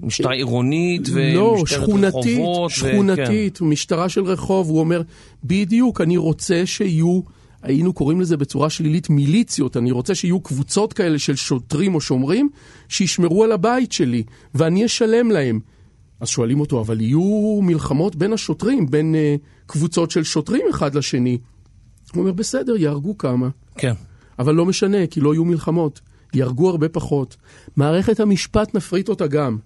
משטרה 0.00 0.32
עירונית 0.32 1.08
לא, 1.08 1.42
ומשטרת 1.42 1.80
שכונתית, 1.82 2.38
רחובות. 2.38 2.70
ו- 2.70 2.74
שכונתית, 2.74 3.60
משטרה 3.60 4.08
של 4.08 4.24
רחוב. 4.24 4.68
הוא 4.68 4.80
אומר, 4.80 5.02
בדיוק, 5.44 6.00
אני 6.00 6.16
רוצה 6.16 6.66
שיהיו, 6.66 7.20
היינו 7.62 7.92
קוראים 7.92 8.20
לזה 8.20 8.36
בצורה 8.36 8.70
שלילית 8.70 9.10
מיליציות, 9.10 9.76
אני 9.76 9.90
רוצה 9.90 10.14
שיהיו 10.14 10.40
קבוצות 10.40 10.92
כאלה 10.92 11.18
של 11.18 11.36
שוטרים 11.36 11.94
או 11.94 12.00
שומרים, 12.00 12.48
שישמרו 12.88 13.44
על 13.44 13.52
הבית 13.52 13.92
שלי, 13.92 14.22
ואני 14.54 14.86
אשלם 14.86 15.30
להם. 15.30 15.60
אז 16.20 16.28
שואלים 16.28 16.60
אותו, 16.60 16.80
אבל 16.80 17.00
יהיו 17.00 17.60
מלחמות 17.62 18.16
בין 18.16 18.32
השוטרים, 18.32 18.86
בין 18.86 19.14
uh, 19.14 19.66
קבוצות 19.66 20.10
של 20.10 20.24
שוטרים 20.24 20.66
אחד 20.70 20.94
לשני. 20.94 21.38
הוא 22.14 22.20
אומר, 22.20 22.32
בסדר, 22.32 22.76
יהרגו 22.76 23.18
כמה. 23.18 23.48
כן. 23.78 23.92
אבל 24.38 24.54
לא 24.54 24.66
משנה, 24.66 25.06
כי 25.06 25.20
לא 25.20 25.34
יהיו 25.34 25.44
מלחמות. 25.44 26.00
יהרגו 26.34 26.70
הרבה 26.70 26.88
פחות. 26.88 27.36
מערכת 27.76 28.20
המשפט 28.20 28.74
נפריט 28.74 29.08
אותה 29.08 29.26
גם. 29.26 29.58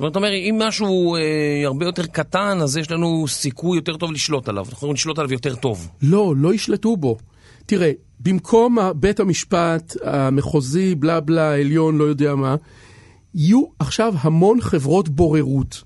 זאת 0.00 0.02
אומרת, 0.02 0.16
אומר, 0.16 0.32
אם 0.32 0.56
משהו 0.58 1.16
אה, 1.16 1.62
הרבה 1.64 1.86
יותר 1.86 2.06
קטן, 2.06 2.58
אז 2.62 2.76
יש 2.76 2.90
לנו 2.90 3.28
סיכוי 3.28 3.78
יותר 3.78 3.96
טוב 3.96 4.12
לשלוט 4.12 4.48
עליו. 4.48 4.64
אנחנו 4.64 4.76
יכולים 4.76 4.94
לשלוט 4.94 5.18
עליו 5.18 5.32
יותר 5.32 5.54
טוב. 5.54 5.88
לא, 6.02 6.34
לא 6.36 6.54
ישלטו 6.54 6.96
בו. 6.96 7.16
תראה, 7.66 7.92
במקום 8.20 8.78
בית 8.96 9.20
המשפט 9.20 9.96
המחוזי, 10.04 10.94
בלה 10.94 11.20
בלה, 11.20 11.54
עליון, 11.54 11.98
לא 11.98 12.04
יודע 12.04 12.34
מה, 12.34 12.56
יהיו 13.34 13.64
עכשיו 13.78 14.14
המון 14.20 14.60
חברות 14.60 15.08
בוררות. 15.08 15.82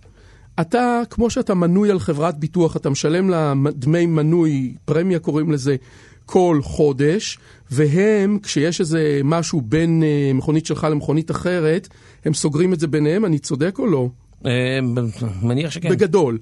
אתה, 0.61 1.03
כמו 1.11 1.31
שאתה 1.31 1.55
מנוי 1.55 1.91
על 1.91 1.99
חברת 1.99 2.39
ביטוח, 2.39 2.77
אתה 2.77 2.91
משלם 2.91 3.31
לה 3.31 3.53
דמי 3.69 4.07
מנוי, 4.07 4.75
פרמיה 4.85 5.19
קוראים 5.19 5.53
לזה, 5.53 5.77
כל 6.27 6.61
חודש, 6.63 7.39
והם, 7.71 8.39
כשיש 8.43 8.81
איזה 8.81 9.21
משהו 9.25 9.61
בין 9.61 10.03
אה, 10.03 10.33
מכונית 10.35 10.67
שלך 10.67 10.87
למכונית 10.91 11.31
אחרת, 11.31 11.89
הם 12.25 12.35
סוגרים 12.35 12.73
את 12.73 12.81
זה 12.81 12.87
ביניהם, 12.87 13.25
אני 13.25 13.39
צודק 13.39 13.79
או 13.79 13.87
לא? 13.87 14.09
אה, 14.47 14.79
מניח 15.43 15.71
שכן. 15.71 15.91
בגדול. 15.91 16.39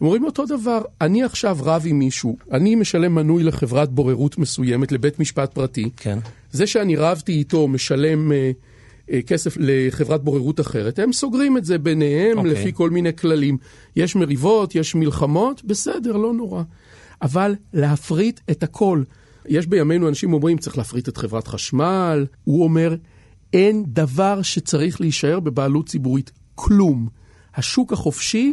הם 0.00 0.06
אומרים 0.06 0.24
אותו 0.24 0.46
דבר, 0.46 0.82
אני 1.00 1.22
עכשיו 1.22 1.58
רב 1.62 1.82
עם 1.86 1.98
מישהו, 1.98 2.36
אני 2.52 2.74
משלם 2.74 3.14
מנוי 3.14 3.42
לחברת 3.42 3.90
בוררות 3.90 4.38
מסוימת, 4.38 4.92
לבית 4.92 5.20
משפט 5.20 5.54
פרטי. 5.54 5.90
כן. 5.96 6.18
זה 6.52 6.66
שאני 6.66 6.96
רבתי 6.96 7.32
איתו, 7.32 7.68
משלם 7.68 8.32
אה, 8.32 8.50
אה, 9.10 9.22
כסף 9.22 9.56
לחברת 9.60 10.24
בוררות 10.24 10.60
אחרת, 10.60 10.98
הם 10.98 11.12
סוגרים 11.12 11.56
את 11.56 11.64
זה 11.64 11.78
ביניהם 11.78 12.38
אוקיי. 12.38 12.52
לפי 12.52 12.72
כל 12.72 12.90
מיני 12.90 13.16
כללים. 13.16 13.56
יש 13.96 14.16
מריבות, 14.16 14.74
יש 14.74 14.94
מלחמות, 14.94 15.64
בסדר, 15.64 16.16
לא 16.16 16.32
נורא. 16.32 16.62
אבל 17.22 17.54
להפריט 17.72 18.40
את 18.50 18.62
הכל. 18.62 19.02
יש 19.48 19.66
בימינו 19.66 20.08
אנשים 20.08 20.32
אומרים, 20.32 20.58
צריך 20.58 20.78
להפריט 20.78 21.08
את 21.08 21.16
חברת 21.16 21.48
חשמל. 21.48 22.26
הוא 22.44 22.64
אומר, 22.64 22.94
אין 23.52 23.84
דבר 23.86 24.42
שצריך 24.42 25.00
להישאר 25.00 25.40
בבעלות 25.40 25.88
ציבורית. 25.88 26.30
כלום. 26.54 27.08
השוק 27.54 27.92
החופשי, 27.92 28.52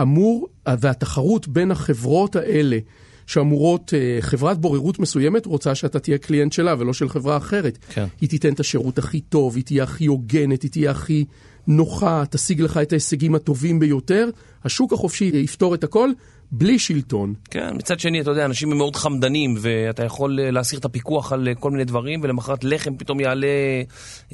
אמור, 0.00 0.48
והתחרות 0.80 1.48
בין 1.48 1.70
החברות 1.70 2.36
האלה, 2.36 2.78
שאמורות, 3.26 3.94
אה, 3.94 4.18
חברת 4.20 4.58
בוררות 4.58 4.98
מסוימת 4.98 5.46
רוצה 5.46 5.74
שאתה 5.74 5.98
תהיה 5.98 6.18
קליינט 6.18 6.52
שלה 6.52 6.74
ולא 6.78 6.92
של 6.92 7.08
חברה 7.08 7.36
אחרת. 7.36 7.78
כן. 7.88 8.06
היא 8.20 8.28
תיתן 8.28 8.52
את 8.52 8.60
השירות 8.60 8.98
הכי 8.98 9.20
טוב, 9.20 9.56
היא 9.56 9.64
תהיה 9.64 9.84
הכי 9.84 10.06
הוגנת, 10.06 10.62
היא 10.62 10.70
תהיה 10.70 10.90
הכי 10.90 11.24
נוחה, 11.66 12.24
תשיג 12.30 12.60
לך 12.60 12.76
את 12.76 12.92
ההישגים 12.92 13.34
הטובים 13.34 13.78
ביותר. 13.78 14.30
השוק 14.64 14.92
החופשי 14.92 15.30
יפתור 15.34 15.74
את 15.74 15.84
הכל 15.84 16.10
בלי 16.52 16.78
שלטון. 16.78 17.34
כן, 17.50 17.74
מצד 17.76 18.00
שני, 18.00 18.20
אתה 18.20 18.30
יודע, 18.30 18.44
אנשים 18.44 18.72
הם 18.72 18.78
מאוד 18.78 18.96
חמדנים, 18.96 19.54
ואתה 19.60 20.04
יכול 20.04 20.40
אה, 20.40 20.50
להסיר 20.50 20.78
את 20.78 20.84
הפיקוח 20.84 21.32
על 21.32 21.48
אה, 21.48 21.54
כל 21.54 21.70
מיני 21.70 21.84
דברים, 21.84 22.20
ולמחרת 22.22 22.64
לחם 22.64 22.96
פתאום 22.96 23.20
יעלה 23.20 23.46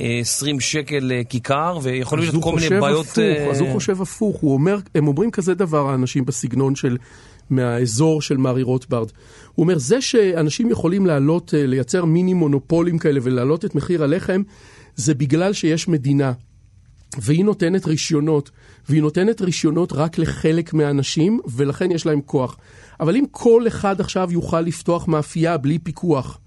אה, 0.01 0.19
20 0.21 0.61
שקל 0.61 1.13
אה, 1.13 1.25
כיכר, 1.25 1.79
ויכול 1.83 2.19
להיות 2.19 2.35
כל 2.43 2.55
מיני 2.55 2.81
בעיות... 2.81 3.07
הפוך, 3.07 3.51
אז 3.51 3.61
הוא 3.61 3.73
חושב 3.73 4.03
הפוך, 4.03 4.37
הוא 4.37 4.55
אומר, 4.55 4.79
הם 4.95 5.09
אומרים 5.09 5.31
כזה 5.31 5.55
דבר, 5.55 5.91
האנשים 5.91 6.25
בסגנון 6.25 6.75
של, 6.75 6.97
מהאזור 7.51 8.23
של 8.23 8.37
מארי 8.37 8.63
רוטברד. 8.63 9.09
הוא 9.55 9.65
אומר, 9.65 9.79
זה 9.79 10.01
שאנשים 10.01 10.71
יכולים 10.71 11.07
לעלות, 11.07 11.55
לייצר 11.57 12.05
מיני 12.05 12.35
מונופולים 12.35 12.99
כאלה 12.99 13.21
ולהעלות 13.23 13.65
את 13.65 13.75
מחיר 13.75 14.05
הלחם, 14.05 14.43
זה 14.97 15.15
בגלל 15.15 15.53
שיש 15.53 15.89
מדינה. 15.89 16.33
והיא 17.19 17.45
נותנת 17.45 17.87
רישיונות, 17.87 18.51
והיא 18.89 19.03
נותנת 19.03 19.41
רישיונות 19.41 19.93
רק 19.93 20.19
לחלק 20.19 20.75
מהאנשים, 20.75 21.41
ולכן 21.57 21.91
יש 21.91 22.07
להם 22.07 22.21
כוח. 22.21 22.57
אבל 23.01 23.17
אם 23.17 23.25
כל 23.31 23.67
אחד 23.67 24.01
עכשיו 24.01 24.33
יוכל 24.33 24.61
לפתוח 24.61 25.09
מאפייה 25.09 25.57
בלי 25.57 25.79
פיקוח, 25.79 26.39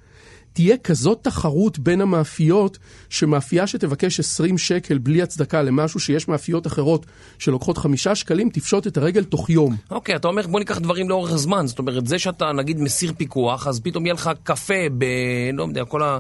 תהיה 0.56 0.78
כזאת 0.78 1.24
תחרות 1.24 1.80
בין 1.80 2.02
המאפיות, 2.02 2.78
שמאפייה 3.10 3.68
שתבקש 3.68 4.20
20 4.20 4.58
שקל 4.58 4.98
בלי 4.98 5.22
הצדקה 5.22 5.62
למשהו 5.62 6.00
שיש 6.00 6.28
מאפיות 6.28 6.68
אחרות 6.68 7.06
שלוקחות 7.40 7.78
5 7.78 8.08
שקלים, 8.08 8.50
תפשוט 8.50 8.88
את 8.88 8.98
הרגל 8.98 9.24
תוך 9.24 9.50
יום. 9.50 9.76
אוקיי, 9.92 10.16
אתה 10.16 10.28
אומר 10.28 10.48
בוא 10.48 10.60
ניקח 10.60 10.78
דברים 10.78 11.10
לאורך 11.10 11.36
זמן, 11.36 11.68
זאת 11.68 11.80
אומרת, 11.80 12.08
זה 12.08 12.20
שאתה 12.20 12.52
נגיד 12.52 12.80
מסיר 12.80 13.14
פיקוח, 13.18 13.68
אז 13.68 13.80
פתאום 13.80 14.06
יהיה 14.06 14.14
לך 14.14 14.30
קפה 14.44 14.90
ב... 14.98 15.06
לא 15.54 15.64
יודע, 15.64 15.86
כל 15.86 16.04
ה... 16.04 16.20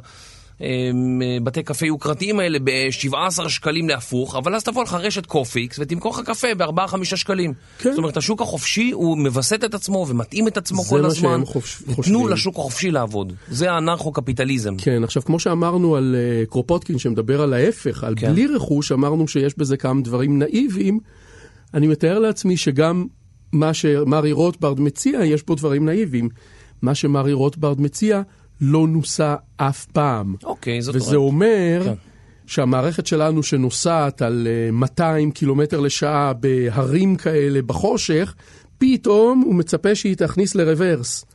אמ, 0.62 0.66
בתי 1.44 1.64
קפה 1.64 1.86
יוקרתיים 1.86 2.40
האלה 2.40 2.58
ב-17 2.64 3.16
שקלים 3.50 3.90
להפוך, 3.90 4.36
אבל 4.36 4.56
אז 4.56 4.64
תבוא 4.64 4.84
לך 4.84 4.94
רשת 4.94 5.26
קופיקס 5.26 5.80
ותמכור 5.80 6.12
לך 6.12 6.30
קפה 6.30 6.48
ב-4-5 6.58 6.76
שקלים. 7.16 7.54
כן. 7.78 7.90
זאת 7.90 7.98
אומרת, 7.98 8.18
השוק 8.18 8.42
החופשי 8.42 8.92
הוא 8.92 9.18
מווסת 9.18 9.64
את 9.64 9.74
עצמו 9.74 10.06
ומתאים 10.10 10.48
את 10.48 10.58
עצמו 10.58 10.84
זה 10.84 10.90
כל 10.90 11.02
מה 11.02 11.08
הזמן. 11.08 11.30
שהם 11.30 11.46
חוש- 11.46 11.82
תנו 11.86 11.94
חושבים. 11.94 12.28
לשוק 12.28 12.56
החופשי 12.56 12.92
לעבוד. 12.92 13.34
זה 13.48 13.72
האנרכו-קפיטליזם. 13.72 14.76
כן, 14.78 15.04
עכשיו, 15.04 15.24
כמו 15.24 15.40
שאמרנו 15.40 15.96
על 15.96 16.16
אה, 16.46 16.50
קרופוטקין, 16.50 16.98
שמדבר 17.00 17.42
על 17.42 17.54
ההפך, 17.54 18.04
על 18.04 18.14
כן. 18.18 18.32
בלי 18.32 18.48
רכוש, 18.48 18.92
אמרנו 18.92 19.28
שיש 19.28 19.58
בזה 19.58 19.78
כמה 19.78 20.02
דברים 20.02 20.40
נאיביים. 20.40 21.00
אני 21.74 21.88
מתאר 21.88 22.20
לעצמי 22.20 22.58
שגם 22.58 23.06
מה 23.54 23.74
שמרי 23.74 24.32
רוטברד 24.32 24.80
מציע, 24.80 25.20
יש 25.26 25.44
בו 25.46 25.56
דברים 25.56 25.86
נאיביים. 25.86 26.30
מה 26.82 26.96
שמרי 26.96 27.34
רוטברד 27.34 27.82
מציע 27.82 28.22
לא 28.62 28.88
נוסה 28.88 29.36
אף 29.58 29.86
פעם. 29.86 30.36
אוקיי, 30.44 30.82
זאת 30.82 30.96
וזה 30.96 31.16
אומרת. 31.16 31.82
אומר 31.82 31.96
כן. 31.96 32.02
שהמערכת 32.48 33.08
שלנו 33.08 33.44
שנוסעת 33.44 34.22
על 34.22 34.48
אה, 34.50 34.72
200 34.72 35.32
קילומטר 35.32 35.80
לשעה 35.80 36.34
בהרים 36.34 37.16
כאלה 37.16 37.62
בחושך, 37.62 38.36
פתאום 38.78 39.42
הוא 39.46 39.56
מצפה 39.56 39.96
שהיא 39.96 40.16
תכניס 40.16 40.56
לרוורס. 40.56 41.26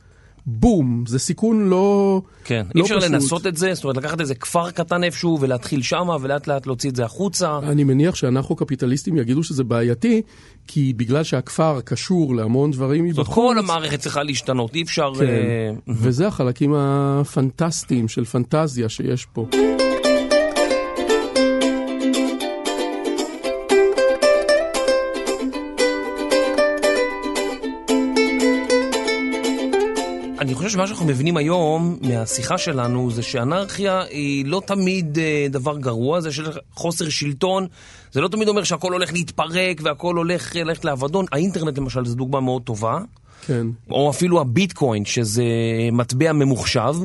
בום, 0.45 1.03
זה 1.07 1.19
סיכון 1.19 1.69
לא, 1.69 2.21
כן, 2.43 2.65
לא 2.75 2.79
אי 2.79 2.81
אפשר 2.81 2.99
פשוט. 2.99 3.11
לנסות 3.11 3.47
את 3.47 3.57
זה, 3.57 3.73
זאת 3.73 3.83
אומרת, 3.83 3.97
לקחת 3.97 4.19
איזה 4.19 4.35
כפר 4.35 4.71
קטן 4.71 5.03
איפשהו 5.03 5.37
ולהתחיל 5.41 5.81
שמה 5.81 6.17
ולאט 6.21 6.47
לאט 6.47 6.67
להוציא 6.67 6.89
את 6.89 6.95
זה 6.95 7.05
החוצה. 7.05 7.59
אני 7.63 7.83
מניח 7.83 8.15
שאנרכו-קפיטליסטים 8.15 9.17
יגידו 9.17 9.43
שזה 9.43 9.63
בעייתי, 9.63 10.21
כי 10.67 10.93
בגלל 10.97 11.23
שהכפר 11.23 11.81
קשור 11.81 12.35
להמון 12.35 12.71
דברים 12.71 13.05
מבחוץ, 13.05 13.35
כל 13.35 13.55
המערכת 13.59 13.99
צריכה 13.99 14.23
להשתנות, 14.23 14.75
אי 14.75 14.81
אפשר... 14.81 15.11
כן, 15.19 15.25
אה, 15.25 15.71
וזה 15.87 16.27
החלקים 16.27 16.73
הפנטסטיים 16.77 18.07
של 18.07 18.25
פנטזיה 18.25 18.89
שיש 18.89 19.25
פה. 19.25 19.47
שמה 30.81 30.87
שאנחנו 30.87 31.05
מבינים 31.05 31.37
היום 31.37 31.97
מהשיחה 32.01 32.57
שלנו 32.57 33.11
זה 33.11 33.23
שאנרכיה 33.23 34.01
היא 34.01 34.45
לא 34.45 34.61
תמיד 34.65 35.19
אה, 35.19 35.47
דבר 35.49 35.77
גרוע, 35.77 36.19
זה 36.19 36.31
של 36.31 36.51
חוסר 36.73 37.09
שלטון, 37.09 37.67
זה 38.11 38.21
לא 38.21 38.27
תמיד 38.27 38.47
אומר 38.47 38.63
שהכל 38.63 38.93
הולך 38.93 39.13
להתפרק 39.13 39.81
והכל 39.83 40.15
הולך 40.15 40.55
אה, 40.55 40.63
ללכת 40.63 40.85
לאבדון. 40.85 41.25
האינטרנט 41.31 41.77
למשל 41.77 42.05
זו 42.05 42.15
דוגמה 42.15 42.39
מאוד 42.39 42.61
טובה, 42.61 42.99
כן. 43.45 43.67
או 43.89 44.09
אפילו 44.09 44.41
הביטקוין, 44.41 45.05
שזה 45.05 45.43
מטבע 45.91 46.33
ממוחשב, 46.33 46.95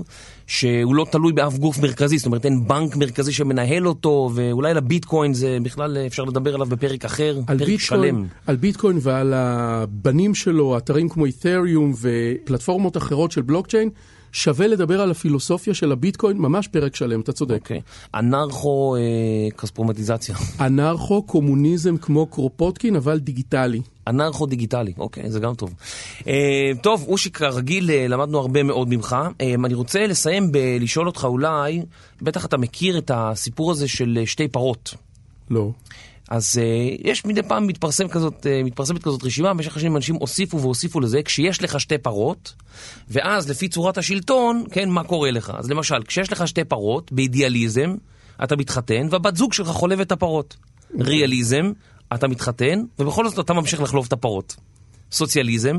שהוא 0.47 0.95
לא 0.95 1.07
תלוי 1.11 1.33
באף 1.33 1.59
גוף 1.59 1.79
מרכזי, 1.79 2.19
זאת 2.19 2.27
אומרת 2.27 2.45
אין 2.45 2.69
בנק 2.69 2.97
מרכזי 2.97 3.33
שמנהל 3.33 3.89
אותו, 3.89 4.31
ואולי 4.35 4.75
לביטקוין 4.75 5.35
זה 5.35 5.59
בכלל 5.63 5.97
אפשר 6.07 6.25
לדבר 6.25 6.55
עליו 6.55 6.67
בפרק 6.67 7.05
אחר, 7.05 7.39
על 7.47 7.59
פרק 7.59 7.69
ביטקוין, 7.69 7.79
שלם. 7.79 8.25
על 8.47 8.57
ביטקוין 8.57 8.99
ועל 9.01 9.35
הבנים 9.35 10.35
שלו, 10.35 10.79
אתרים 10.79 11.09
כמו 11.09 11.25
אית'ריום 11.25 11.93
ופלטפורמות 12.01 12.97
אחרות 12.97 13.33
של 13.33 13.43
בלוקצ'יין, 13.43 13.91
שווה 14.33 14.67
לדבר 14.67 15.01
על 15.01 15.11
הפילוסופיה 15.11 15.75
של 15.75 15.93
הביטקוין, 15.93 16.39
ממש 16.39 16.69
פרק 16.69 16.97
שלם, 16.97 17.21
אתה 17.21 17.33
צודק. 17.33 17.59
אוקיי. 17.63 17.81
אנרכו 18.15 18.97
אה, 18.97 19.51
כספומטיזציה. 19.51 20.37
אנרכו-קומוניזם 20.61 21.97
כמו 21.97 22.27
קרופוטקין, 22.27 22.97
אבל 22.97 23.19
דיגיטלי. 23.19 23.81
אנרכו 24.07 24.47
דיגיטלי, 24.47 24.93
אוקיי, 24.99 25.31
זה 25.31 25.41
גם 25.41 25.55
טוב. 25.55 25.75
אה, 26.27 26.71
טוב, 26.83 27.05
אושי, 27.09 27.31
כרגיל 27.31 27.91
אה, 27.91 28.09
למדנו 28.09 28.39
הרבה 28.39 28.63
מאוד 28.63 28.89
ממך. 28.89 29.17
אה, 29.41 29.55
אני 29.65 29.75
רוצה 29.75 30.07
לסיים 30.07 30.53
בלשאול 30.53 31.07
אותך 31.07 31.25
אולי, 31.25 31.83
בטח 32.23 32.45
אתה 32.45 32.57
מכיר 32.57 32.99
את 32.99 33.11
הסיפור 33.15 33.71
הזה 33.71 33.89
של 33.89 34.19
אה, 34.21 34.27
שתי 34.27 34.49
פרות. 34.49 34.95
לא. 35.51 35.71
אז 36.31 36.61
uh, 36.61 37.01
יש 37.05 37.25
מדי 37.25 37.43
פעם 37.43 37.67
מתפרסם 37.67 38.09
כזאת, 38.09 38.47
uh, 38.47 38.65
מתפרסמת 38.65 39.03
כזאת 39.03 39.25
רשימה, 39.25 39.55
במשך 39.55 39.77
השנים 39.77 39.97
אנשים 39.97 40.15
הוסיפו 40.15 40.61
והוסיפו 40.61 41.01
לזה, 41.01 41.23
כשיש 41.23 41.63
לך 41.63 41.81
שתי 41.81 41.99
פרות, 41.99 42.55
ואז 43.11 43.51
לפי 43.51 43.69
צורת 43.69 43.99
השלטון, 43.99 44.65
כן, 44.71 44.89
מה 44.89 45.05
קורה 45.05 45.31
לך? 45.31 45.53
אז 45.59 45.71
למשל, 45.71 46.03
כשיש 46.07 46.33
לך 46.33 46.49
שתי 46.49 46.65
פרות, 46.65 47.13
באידיאליזם, 47.13 47.95
אתה 48.45 48.57
מתחתן, 48.57 49.07
והבת 49.11 49.37
זוג 49.37 49.53
שלך 49.53 49.69
חולבת 49.69 50.07
את 50.07 50.13
הפרות. 50.13 50.57
ריאליזם, 51.01 51.73
אתה 52.15 52.29
מתחתן, 52.29 52.83
ובכל 52.99 53.29
זאת 53.29 53.45
אתה 53.45 53.53
ממשיך 53.53 53.81
לחלוב 53.81 54.05
את 54.07 54.13
הפרות. 54.13 54.57
סוציאליזם, 55.13 55.77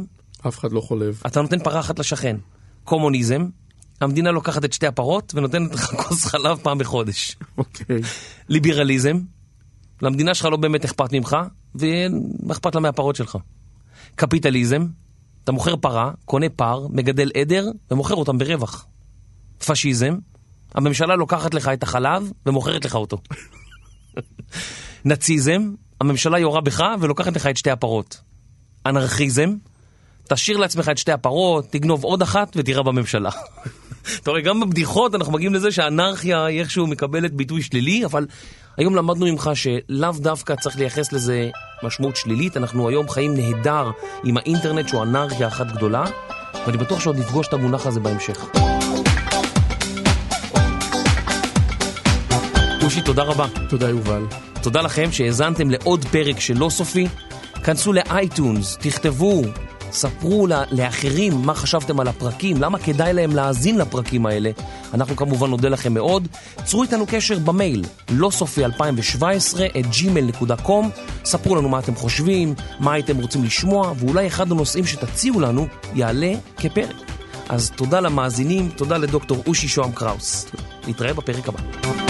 אף 0.48 0.60
אחד 0.60 0.72
לא 0.72 0.82
חולב. 0.82 1.22
אתה 1.28 1.42
נותן 1.42 1.60
פרה 1.64 1.80
אחת 1.80 2.00
לשכן. 2.00 2.38
קומוניזם, 2.84 3.50
המדינה 4.02 4.32
לוקחת 4.32 4.66
את 4.66 4.74
שתי 4.74 4.88
הפרות 4.88 5.34
ונותנת 5.36 5.76
לך 5.76 5.94
כוס 6.02 6.26
חלב 6.26 6.60
פעם 6.64 6.78
בחודש. 6.78 7.38
אוקיי. 7.58 8.02
ליברליזם, 8.50 9.20
למדינה 10.02 10.34
שלך 10.34 10.46
לא 10.46 10.58
באמת 10.58 10.86
אכפת 10.86 11.14
ממך, 11.14 11.38
ומה 11.76 12.54
אכפת 12.54 12.76
לה 12.76 12.82
מהפרות 12.82 13.16
שלך. 13.16 13.38
קפיטליזם, 14.16 14.88
אתה 15.44 15.52
מוכר 15.52 15.76
פרה, 15.76 16.12
קונה 16.26 16.50
פר, 16.50 16.88
מגדל 16.90 17.32
עדר, 17.36 17.66
ומוכר 17.92 18.16
אותם 18.16 18.38
ברווח. 18.38 18.86
פשיזם, 19.66 20.18
הממשלה 20.76 21.16
לוקחת 21.16 21.54
לך 21.54 21.68
את 21.68 21.84
החלב 21.84 22.32
ומוכרת 22.46 22.86
לך 22.86 22.96
אותו. 22.96 23.18
נאציזם, 25.06 25.74
הממשלה 26.02 26.40
יורה 26.40 26.62
בך 26.62 26.84
ולוקחת 27.00 27.36
לך 27.36 27.48
את 27.48 27.58
שתי 27.58 27.72
הפרות. 27.72 28.22
אנרכיזם, 28.86 29.56
תשאיר 30.30 30.58
לעצמך 30.58 30.90
את 30.90 30.98
שתי 30.98 31.12
הפרות, 31.12 31.66
תגנוב 31.70 32.04
עוד 32.04 32.22
אחת 32.22 32.54
ותירה 32.56 32.84
בממשלה. 32.84 33.30
אתה 34.22 34.32
רואה, 34.32 34.42
גם 34.42 34.60
בבדיחות 34.60 35.16
אנחנו 35.16 35.34
מגיעים 35.34 35.54
לזה 35.54 35.72
שהאנרכיה 35.72 36.46
היא 36.46 36.60
איכשהו 36.60 36.88
מקבלת 36.88 37.34
ביטוי 37.34 37.62
שלילי, 37.62 38.06
אבל 38.06 38.28
היום 38.78 38.96
למדנו 38.96 39.26
ממך 39.26 39.52
שלאו 39.54 40.12
דווקא 40.20 40.56
צריך 40.56 40.78
לייחס 40.78 41.14
לזה 41.14 41.50
משמעות 41.84 42.16
שלילית. 42.16 42.58
אנחנו 42.58 42.90
היום 42.90 43.10
חיים 43.10 43.34
נהדר 43.34 43.92
עם 44.24 44.38
האינטרנט 44.38 44.88
שהוא 44.88 45.04
אנרכיה 45.04 45.48
אחת 45.48 45.68
גדולה, 45.68 46.06
ואני 46.66 46.78
בטוח 46.78 47.00
שעוד 47.00 47.18
נפגוש 47.18 47.48
את 47.48 47.54
המונח 47.54 47.88
הזה 47.88 48.00
בהמשך. 48.00 48.77
אושי, 52.88 53.02
תודה 53.02 53.24
רבה. 53.24 53.46
תודה, 53.70 53.90
יובל. 53.90 54.26
תודה 54.62 54.82
לכם 54.82 55.12
שהאזנתם 55.12 55.70
לעוד 55.70 56.06
פרק 56.06 56.40
של 56.40 56.58
לא 56.58 56.70
סופי. 56.70 57.08
כנסו 57.64 57.94
לאייטונס, 57.94 58.78
תכתבו, 58.80 59.42
ספרו 59.92 60.48
לאחרים 60.72 61.34
מה 61.34 61.54
חשבתם 61.54 62.00
על 62.00 62.08
הפרקים, 62.08 62.62
למה 62.62 62.80
כדאי 62.80 63.14
להם 63.14 63.36
להאזין 63.36 63.78
לפרקים 63.78 64.26
האלה. 64.26 64.52
אנחנו 64.94 65.16
כמובן 65.16 65.50
נודה 65.50 65.70
לכם 65.70 65.94
מאוד. 65.94 66.28
צרו 66.64 66.84
איתנו 66.84 67.06
קשר 67.08 67.40
במייל, 67.40 67.84
לא 68.10 68.30
סופי 68.30 68.66
2017 68.66 69.66
את 69.66 69.86
gmail.com. 69.86 70.86
ספרו 71.26 71.56
לנו 71.56 71.70
מה 71.70 71.80
אתם 71.80 71.96
חושבים, 71.96 72.54
מה 72.80 72.94
הייתם 72.94 73.18
רוצים 73.18 73.44
לשמוע, 73.44 73.94
ואולי 73.98 74.28
אחד 74.28 74.52
הנושאים 74.52 74.86
שתציעו 74.86 75.40
לנו 75.40 75.68
יעלה 75.96 76.34
כפרק. 76.58 76.96
אז 77.50 77.72
תודה 77.76 78.00
למאזינים, 78.00 78.70
תודה 78.70 78.98
לדוקטור 78.98 79.44
אושי 79.48 79.68
שוהם 79.68 79.92
קראוס. 79.92 80.46
נתראה 80.88 81.14
בפרק 81.14 81.48
הבא. 81.48 82.07